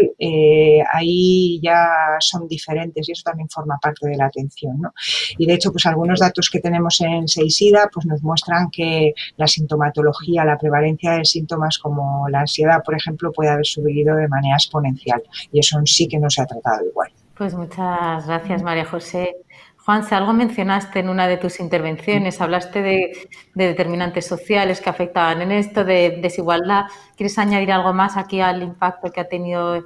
[0.93, 1.87] ahí ya
[2.21, 4.95] son diferentes y eso también forma parte de la atención, ¿no?
[5.37, 9.47] Y de hecho, pues algunos datos que tenemos en SEISIDA pues nos muestran que la
[9.47, 14.57] sintomatología, la prevalencia de síntomas como la ansiedad, por ejemplo, puede haber subido de manera
[14.57, 15.23] exponencial
[15.53, 17.11] y eso sí que no se ha tratado igual.
[17.37, 19.37] Pues muchas gracias, María José.
[19.85, 23.13] Juan, si algo mencionaste en una de tus intervenciones, hablaste de,
[23.55, 26.85] determinantes sociales que afectaban en esto, de desigualdad.
[27.17, 29.85] ¿Quieres añadir algo más aquí al impacto que ha tenido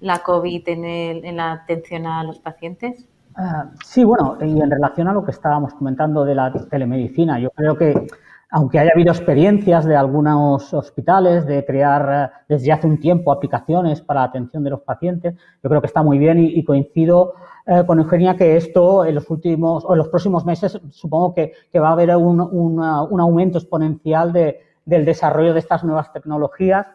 [0.00, 3.08] la COVID en, en la atención a los pacientes?
[3.36, 7.50] Ah, sí, bueno, y en relación a lo que estábamos comentando de la telemedicina, yo
[7.50, 8.08] creo que
[8.50, 14.00] aunque haya habido experiencias de algunos hospitales de crear eh, desde hace un tiempo aplicaciones
[14.00, 17.34] para la atención de los pacientes, yo creo que está muy bien y, coincido
[17.66, 21.52] eh, con Eugenia que esto en los últimos o en los próximos meses supongo que,
[21.78, 22.80] va a haber un,
[23.20, 26.86] aumento exponencial del desarrollo de estas nuevas tecnologías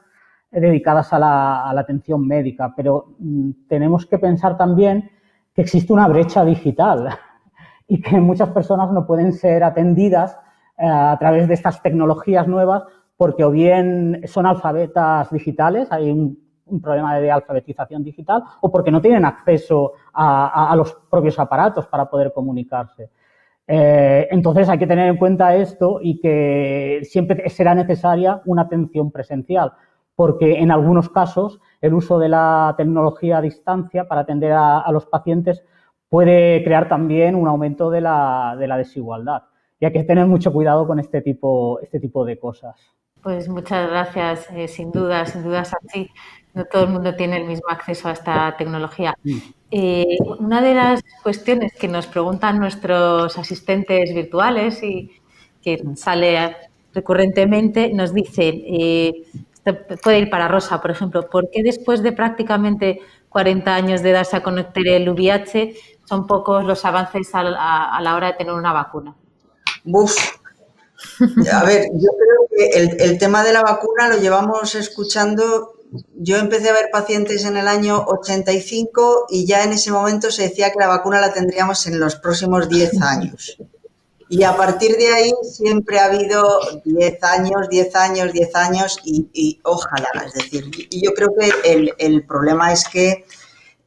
[0.50, 2.74] dedicadas a la, atención médica.
[2.76, 5.12] Pero mm, tenemos que pensar también
[5.54, 7.10] que existe una brecha digital
[7.88, 10.38] y que muchas personas no pueden ser atendidas
[10.78, 12.84] a través de estas tecnologías nuevas
[13.18, 16.42] porque o bien son alfabetas digitales, hay un,
[16.82, 22.34] problema de alfabetización digital, o porque no tienen acceso a, los propios aparatos para poder
[22.34, 23.12] comunicarse.
[23.68, 29.12] Eh, entonces hay que tener en cuenta esto y que siempre será necesaria una atención
[29.12, 29.74] presencial,
[30.16, 35.06] porque en algunos casos el uso de la tecnología a distancia para atender a, los
[35.06, 35.64] pacientes
[36.10, 39.44] puede crear también un aumento de la, desigualdad.
[39.84, 42.74] Y hay que tener mucho cuidado con este tipo, este tipo de cosas.
[43.22, 46.10] Pues muchas gracias, eh, sin duda, sin duda es así.
[46.54, 49.14] No todo el mundo tiene el mismo acceso a esta tecnología.
[49.72, 55.12] Eh, una de las cuestiones que nos preguntan nuestros asistentes virtuales y
[55.62, 56.56] que sale
[56.94, 59.26] recurrentemente, nos dicen, eh,
[60.02, 64.38] puede ir para Rosa, por ejemplo, ¿por qué después de prácticamente 40 años de darse
[64.38, 65.76] a conocer el VIH
[66.06, 69.14] son pocos los avances a la, hora de tener una vacuna?
[69.84, 70.18] Buf.
[71.52, 75.74] A ver, yo creo que el, el tema de la vacuna lo llevamos escuchando
[76.16, 80.44] yo empecé a ver pacientes en el año 85 y ya en ese momento se
[80.44, 83.58] decía que la vacuna la tendríamos en los próximos 10 años.
[84.30, 89.60] Y a partir de ahí siempre ha habido 10 años, 10 años, 10 años y,
[89.64, 90.10] ojalá.
[90.26, 93.26] Es decir, y yo creo que el, el problema es que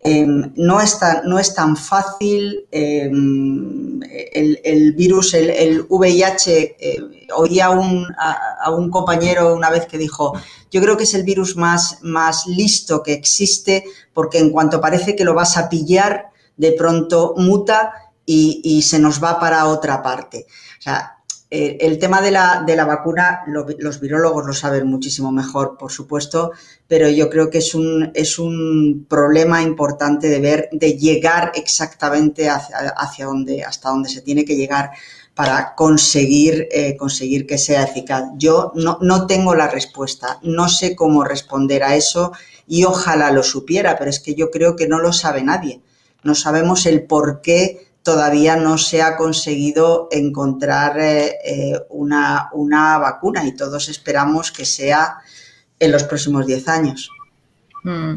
[0.00, 2.66] Em, no, es tan, no es tan fácil.
[2.70, 6.98] Em, el, virus, el, VIH, eh,
[7.34, 10.34] oí a un, a, un, compañero una vez que dijo,
[10.70, 15.16] yo creo que es el virus más, más listo que existe porque en cuanto parece
[15.16, 17.92] que lo vas a pillar, de pronto muta
[18.24, 20.46] y, y se nos va para otra parte.
[20.78, 21.15] O sea,
[21.48, 25.92] eh, el tema de la, de la vacuna, los virólogos lo saben muchísimo mejor, por
[25.92, 26.50] supuesto,
[26.88, 32.50] pero yo creo que es un, es un problema importante de ver, de llegar exactamente
[32.50, 34.90] hacia, hacia donde, hasta donde se tiene que llegar
[35.36, 38.24] para conseguir, eh, conseguir que sea eficaz.
[38.36, 42.32] Yo no, no tengo la respuesta, no sé cómo responder a eso
[42.66, 45.80] y ojalá lo supiera, pero es que yo creo que no lo sabe nadie.
[46.24, 52.98] No sabemos el por qué todavía no se ha conseguido encontrar eh, eh, una, una,
[52.98, 55.18] vacuna y todos esperamos que sea
[55.80, 57.10] en los próximos 10 años.
[57.82, 58.14] Mm.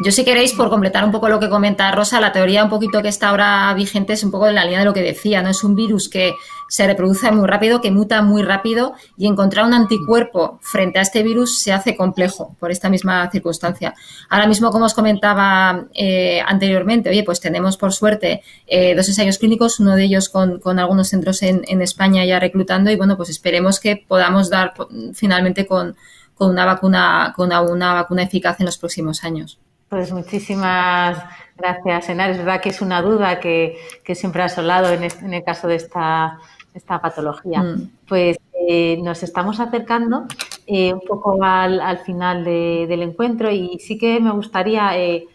[0.00, 3.02] Yo si queréis, por completar un poco lo que comenta Rosa, la teoría un poquito
[3.02, 5.48] que está ahora vigente es un poco en la línea de lo que decía, ¿no?
[5.48, 6.34] Es un virus que
[6.68, 11.24] se reproduce muy rápido, que muta muy rápido y encontrar un anticuerpo frente a este
[11.24, 13.92] virus se hace complejo por esta misma circunstancia.
[14.28, 19.38] Ahora mismo, como os comentaba eh, anteriormente, oye, pues tenemos por suerte eh, dos ensayos
[19.38, 23.80] clínicos, uno de ellos con, algunos centros en, España ya reclutando y bueno, pues esperemos
[23.80, 24.74] que podamos dar
[25.14, 25.96] finalmente con
[26.38, 29.58] una vacuna, con una vacuna eficaz en los próximos años.
[29.88, 31.24] Pues muchísimas
[31.56, 32.30] gracias, Enar.
[32.30, 33.78] Es verdad que es una duda que,
[34.14, 36.38] siempre ha asolado en, en, el caso de esta,
[36.74, 37.62] esta patología.
[37.62, 37.90] Mm.
[38.06, 40.26] Pues eh, nos estamos acercando
[40.66, 45.26] eh, un poco al, final del encuentro y sí que me gustaría, eh,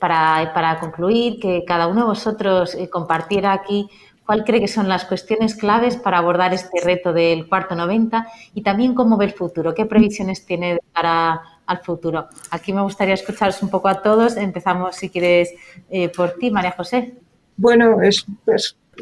[0.00, 3.88] para, para, concluir, que cada uno de vosotros compartiera aquí
[4.26, 8.62] ¿Cuál cree que son las cuestiones claves para abordar este reto del cuarto 90 y
[8.62, 9.74] también cómo ve el futuro?
[9.74, 12.28] ¿Qué previsiones tiene para al futuro?
[12.50, 14.36] Aquí me gustaría escucharos un poco a todos.
[14.36, 15.54] Empezamos, si quieres,
[15.90, 17.14] eh, por ti, María José.
[17.56, 18.26] Bueno, es,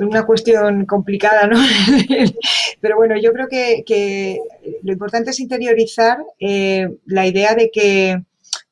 [0.01, 1.59] una cuestión complicada, ¿no?
[2.81, 4.39] Pero bueno, yo creo que,
[4.83, 8.23] lo importante es interiorizar eh, la idea de que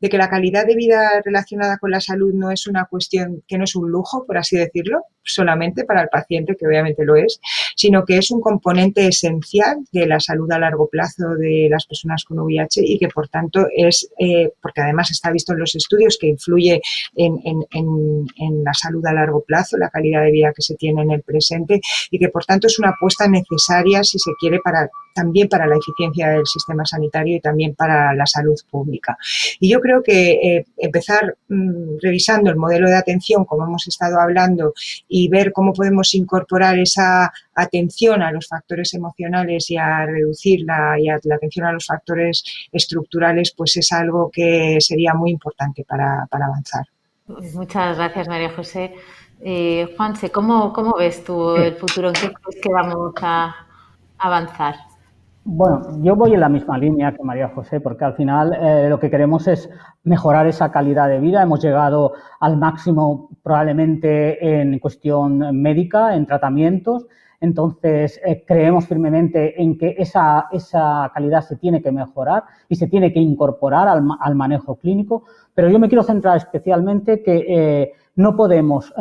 [0.00, 3.58] de que la calidad de vida relacionada con la salud no es una cuestión, que
[3.58, 7.40] no es un lujo, por así decirlo, solamente para el paciente, que obviamente lo es,
[7.76, 12.24] sino que es un componente esencial de la salud a largo plazo de las personas
[12.24, 16.18] con VIH y que por tanto es, eh, porque además está visto en los estudios
[16.20, 16.80] que influye
[17.16, 17.34] en,
[18.64, 21.80] la salud a largo plazo, la calidad de vida que se tiene en el presente
[22.10, 25.76] y que por tanto es una apuesta necesaria si se quiere para también para la
[25.76, 29.16] eficiencia del sistema sanitario y también para la salud pública.
[29.58, 34.20] Y yo creo que eh, empezar mm, revisando el modelo de atención, como hemos estado
[34.20, 34.72] hablando,
[35.08, 40.98] y ver cómo podemos incorporar esa atención a los factores emocionales y a reducir la,
[40.98, 46.26] y la atención a los factores estructurales, pues es algo que sería muy importante para,
[46.30, 46.86] avanzar.
[47.54, 48.94] Muchas gracias, María José.
[49.42, 52.08] Eh, Juanse, ¿cómo, ¿cómo ves tú el futuro?
[52.08, 53.54] ¿En qué crees que vamos a
[54.18, 54.89] avanzar?
[55.42, 59.00] Bueno, yo voy en la misma línea que María José, porque al final eh, lo
[59.00, 59.70] que queremos es
[60.04, 61.42] mejorar esa calidad de vida.
[61.42, 67.06] Hemos llegado al máximo probablemente en cuestión médica, en tratamientos.
[67.40, 72.86] Entonces, eh, creemos firmemente en que esa, esa, calidad se tiene que mejorar y se
[72.86, 75.24] tiene que incorporar al, al manejo clínico.
[75.54, 78.92] Pero yo me quiero centrar especialmente que eh, no podemos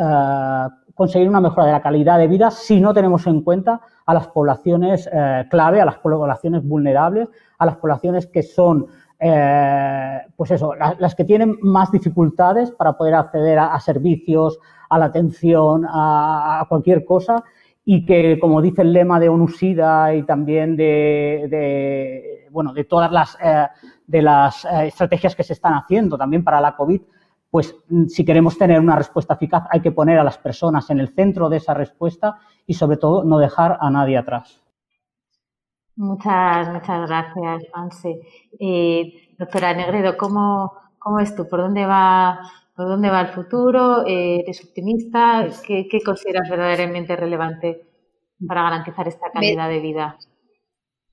[1.00, 4.28] conseguir una mejora de la calidad de vida si no tenemos en cuenta a las
[4.28, 7.26] poblaciones eh, clave, a las poblaciones vulnerables,
[7.56, 8.86] a las poblaciones que son,
[9.18, 14.58] eh, pues eso, las, que tienen más dificultades para poder acceder a, servicios,
[14.90, 17.44] a la atención, a, cualquier cosa
[17.82, 23.38] y que, como dice el lema de ONUSIDA y también de, bueno, de todas las,
[23.42, 23.68] eh,
[24.06, 27.00] de las estrategias que se están haciendo también para la COVID,
[27.50, 31.00] pues mm, si queremos tener una respuesta eficaz hay que poner a las personas en
[31.00, 34.60] el centro de esa respuesta y sobre todo no dejar a nadie atrás.
[35.96, 38.20] Muchas, muchas gracias, Anse.
[38.58, 41.46] Eh, doctora Negredo, ¿cómo, ¿cómo es tú?
[41.46, 42.40] ¿Por dónde va,
[42.74, 44.06] por dónde va el futuro?
[44.06, 45.46] Eh, ¿Eres optimista?
[45.66, 47.82] ¿Qué, ¿Qué, consideras verdaderamente relevante
[48.46, 50.16] para garantizar esta calidad de vida?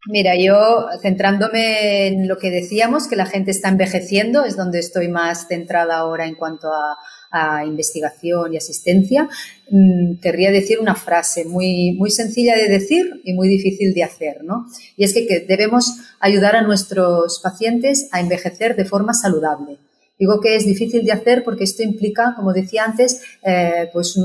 [0.09, 5.09] Mira, yo centrándome en lo que decíamos, que la gente está envejeciendo, es donde estoy
[5.09, 6.97] más centrada ahora en cuanto a,
[7.65, 9.29] investigación y asistencia,
[9.69, 14.43] mm, querría decir una frase muy, muy sencilla de decir y muy difícil de hacer,
[14.43, 14.65] ¿no?
[14.95, 19.77] Y es que, debemos ayudar a nuestros pacientes a envejecer de forma saludable.
[20.19, 24.17] Digo que es difícil de hacer porque esto implica, como decía antes, eh, pues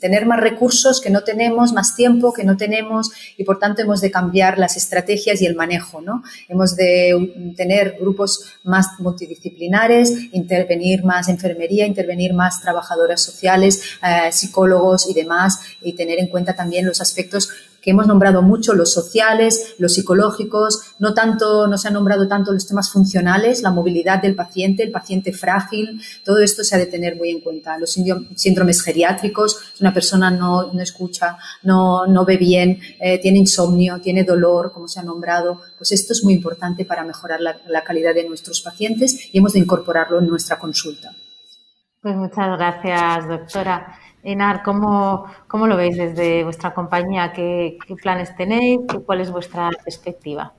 [0.00, 4.00] tener más recursos que no tenemos, más tiempo que no tenemos y por tanto hemos
[4.00, 6.22] de cambiar las estrategias y el manejo, ¿no?
[6.48, 15.08] Hemos de tener grupos más multidisciplinares, intervenir más enfermería, intervenir más trabajadoras sociales, eh, psicólogos
[15.08, 17.50] y demás y tener en cuenta también los aspectos
[17.80, 22.52] que hemos nombrado mucho los sociales, los psicológicos, no tanto, no se han nombrado tanto
[22.52, 26.86] los temas funcionales, la movilidad del paciente, el paciente frágil, todo esto se ha de
[26.86, 27.78] tener muy en cuenta.
[27.78, 34.00] Los síndromes geriátricos, una persona no, no escucha, no, no, ve bien, eh, tiene insomnio,
[34.00, 37.84] tiene dolor, como se ha nombrado, pues esto es muy importante para mejorar la, la
[37.84, 41.14] calidad de nuestros pacientes y hemos de incorporarlo en nuestra consulta.
[42.02, 43.99] Pues muchas gracias, doctora.
[44.22, 47.32] Enar, ¿cómo, ¿cómo, lo veis desde vuestra compañía?
[47.32, 48.80] ¿Qué, planes tenéis?
[49.06, 50.52] ¿Cuál es vuestra perspectiva?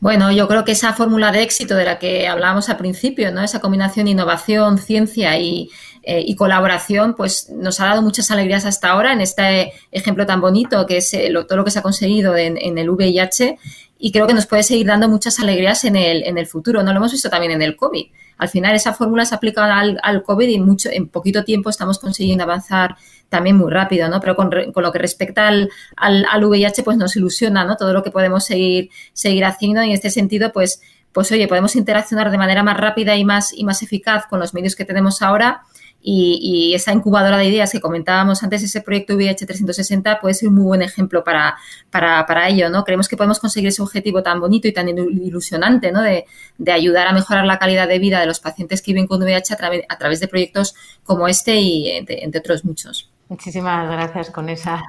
[0.00, 3.42] Bueno, yo creo que esa fórmula de éxito de la que hablábamos al principio, ¿no?
[3.42, 5.70] Esa combinación innovación, ciencia y,
[6.04, 10.86] eh, colaboración, pues nos ha dado muchas alegrías hasta ahora en este ejemplo tan bonito
[10.86, 13.58] que es eh, todo lo que se ha conseguido en, en, el VIH
[13.98, 16.82] y creo que nos puede seguir dando muchas alegrías en el, en el futuro.
[16.82, 18.06] No lo hemos visto también en el COVID
[18.38, 21.98] al final esa fórmula se aplica al, al, COVID y mucho, en poquito tiempo estamos
[21.98, 22.96] consiguiendo avanzar
[23.28, 24.20] también muy rápido, ¿no?
[24.20, 27.76] Pero con, lo que respecta al, al, VIH, pues nos ilusiona, ¿no?
[27.76, 30.80] Todo lo que podemos seguir, seguir haciendo y en este sentido, pues,
[31.12, 34.54] pues oye, podemos interaccionar de manera más rápida y más, y más eficaz con los
[34.54, 35.62] medios que tenemos ahora
[36.00, 40.54] y, esa incubadora de ideas que comentábamos antes, ese proyecto VIH 360 puede ser un
[40.56, 41.56] muy buen ejemplo para,
[41.90, 42.84] para, ello, ¿no?
[42.84, 46.02] Creemos que podemos conseguir ese objetivo tan bonito y tan ilusionante, ¿no?
[46.02, 46.24] De,
[46.70, 49.96] ayudar a mejorar la calidad de vida de los pacientes que viven con VIH a,
[49.98, 53.10] través de proyectos como este y entre, otros muchos.
[53.28, 54.82] Muchísimas gracias con esa,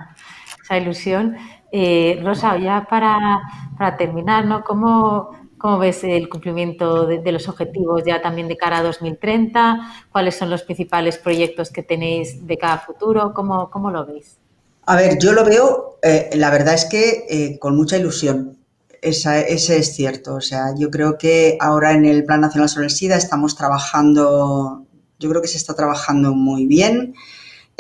[0.64, 1.38] esa ilusión.
[1.72, 3.42] Eh, Rosa, ya para,
[3.78, 4.64] para terminar, ¿no?
[4.64, 10.06] ¿Cómo, ¿Cómo ves el cumplimiento de, los objetivos ya también de cara a 2030?
[10.10, 13.34] ¿Cuáles son los principales proyectos que tenéis de cada futuro?
[13.34, 14.38] ¿Cómo, cómo lo veis?
[14.86, 18.58] A ver, yo lo veo, eh, la verdad es que eh, con mucha ilusión.
[19.02, 20.36] ese es cierto.
[20.36, 24.86] O sea, yo creo que ahora en el Plan Nacional sobre el SIDA estamos trabajando,
[25.20, 27.16] yo creo que se está trabajando muy bien.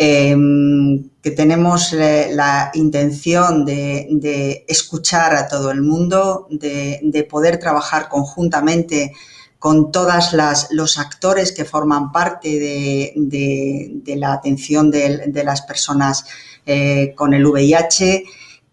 [0.01, 8.07] Em, que tenemos eh, la intención de, escuchar a todo el mundo, de, poder trabajar
[8.07, 9.11] conjuntamente
[9.59, 10.33] con todos
[10.71, 16.23] los actores que forman parte de, la atención de, las personas
[16.65, 18.23] eh, con el VIH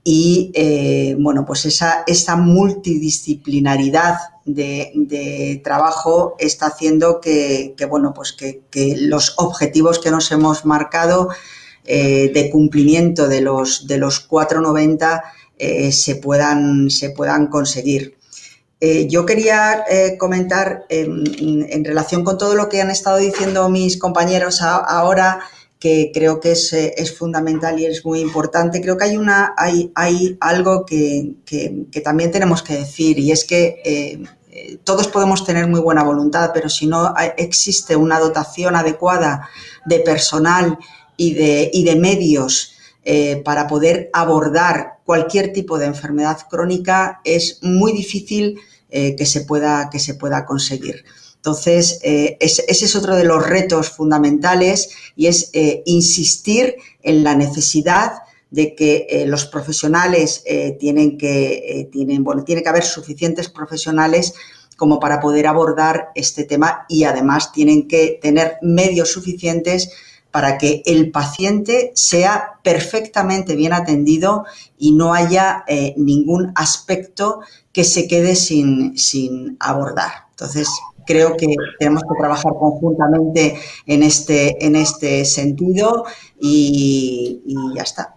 [0.05, 4.14] y eh, bueno, pues esa, esa multidisciplinaridad
[4.47, 8.62] de, trabajo está haciendo que, bueno, pues que,
[8.99, 11.28] los objetivos que nos hemos marcado
[11.84, 15.24] eh, de cumplimiento de los, de los 490
[15.59, 18.16] eh, se, puedan, se puedan conseguir.
[19.09, 19.84] yo quería
[20.18, 25.40] comentar en, relación con todo lo que han estado diciendo mis compañeros ahora,
[25.78, 28.80] que creo que es, eh, es, fundamental y es muy importante.
[28.80, 33.44] Creo que hay, una, hay, hay algo que, que, también tenemos que decir y es
[33.44, 34.20] que
[34.57, 39.48] eh, eh, todos podemos tener muy buena voluntad, pero si no existe una dotación adecuada
[39.84, 40.78] de personal
[41.16, 42.72] y de, medios
[43.44, 48.59] para poder abordar cualquier tipo de enfermedad crónica, es muy difícil
[48.90, 51.04] que, se pueda, que se pueda conseguir.
[51.46, 57.36] Entonces, eh, ese es otro de los retos fundamentales y es eh, insistir en la
[57.36, 58.14] necesidad
[58.51, 60.44] de que eh, los profesionales
[60.78, 64.34] tienen que, tienen, bueno, tiene que haber suficientes profesionales
[64.76, 69.90] como para poder abordar este tema y además tienen que tener medios suficientes
[70.30, 74.44] para que el paciente sea perfectamente bien atendido
[74.78, 75.64] y no haya
[75.97, 77.40] ningún aspecto
[77.72, 80.26] que se quede sin, sin abordar.
[80.30, 80.68] Entonces,
[81.07, 81.47] creo que
[81.78, 86.05] tenemos que trabajar conjuntamente en este, en este sentido
[86.38, 87.42] y,
[87.74, 88.16] ya está.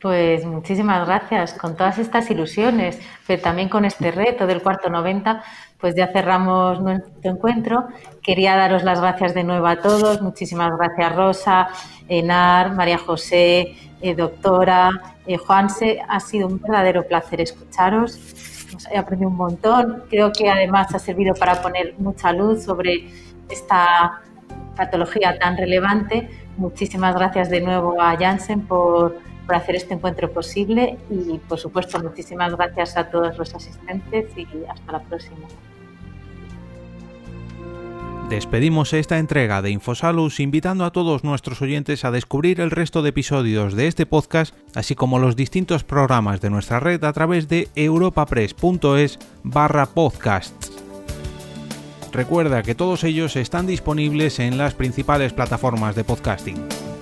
[0.00, 1.54] Pues muchísimas gracias.
[1.54, 5.42] Con todas estas ilusiones, pero también con este reto del cuarto 90,
[5.80, 7.88] pues ya cerramos nuestro encuentro.
[8.22, 10.22] Quería daros las gracias de nuevo a todos.
[10.22, 11.68] Muchísimas gracias Rosa,
[12.08, 16.00] Enar, María José, eh, doctora, eh, Juanse.
[16.08, 18.20] Ha sido un verdadero placer escucharos.
[18.92, 20.04] he aprendido un montón.
[20.08, 23.08] Creo que además ha servido para poner mucha luz sobre
[23.50, 24.20] esta
[24.76, 26.30] patología tan relevante.
[26.56, 31.98] Muchísimas gracias de nuevo a Janssen por por hacer este encuentro posible y, por supuesto,
[32.00, 35.48] muchísimas gracias a todos los asistentes y hasta la próxima.
[38.28, 43.08] Despedimos esta entrega de Infosalus invitando a todos nuestros oyentes a descubrir el resto de
[43.08, 47.68] episodios de este podcast, así como los distintos programas de nuestra red a través de
[47.74, 50.70] europapress.es barra podcasts.
[52.12, 56.97] Recuerda que todos ellos están disponibles en las principales plataformas de podcasting.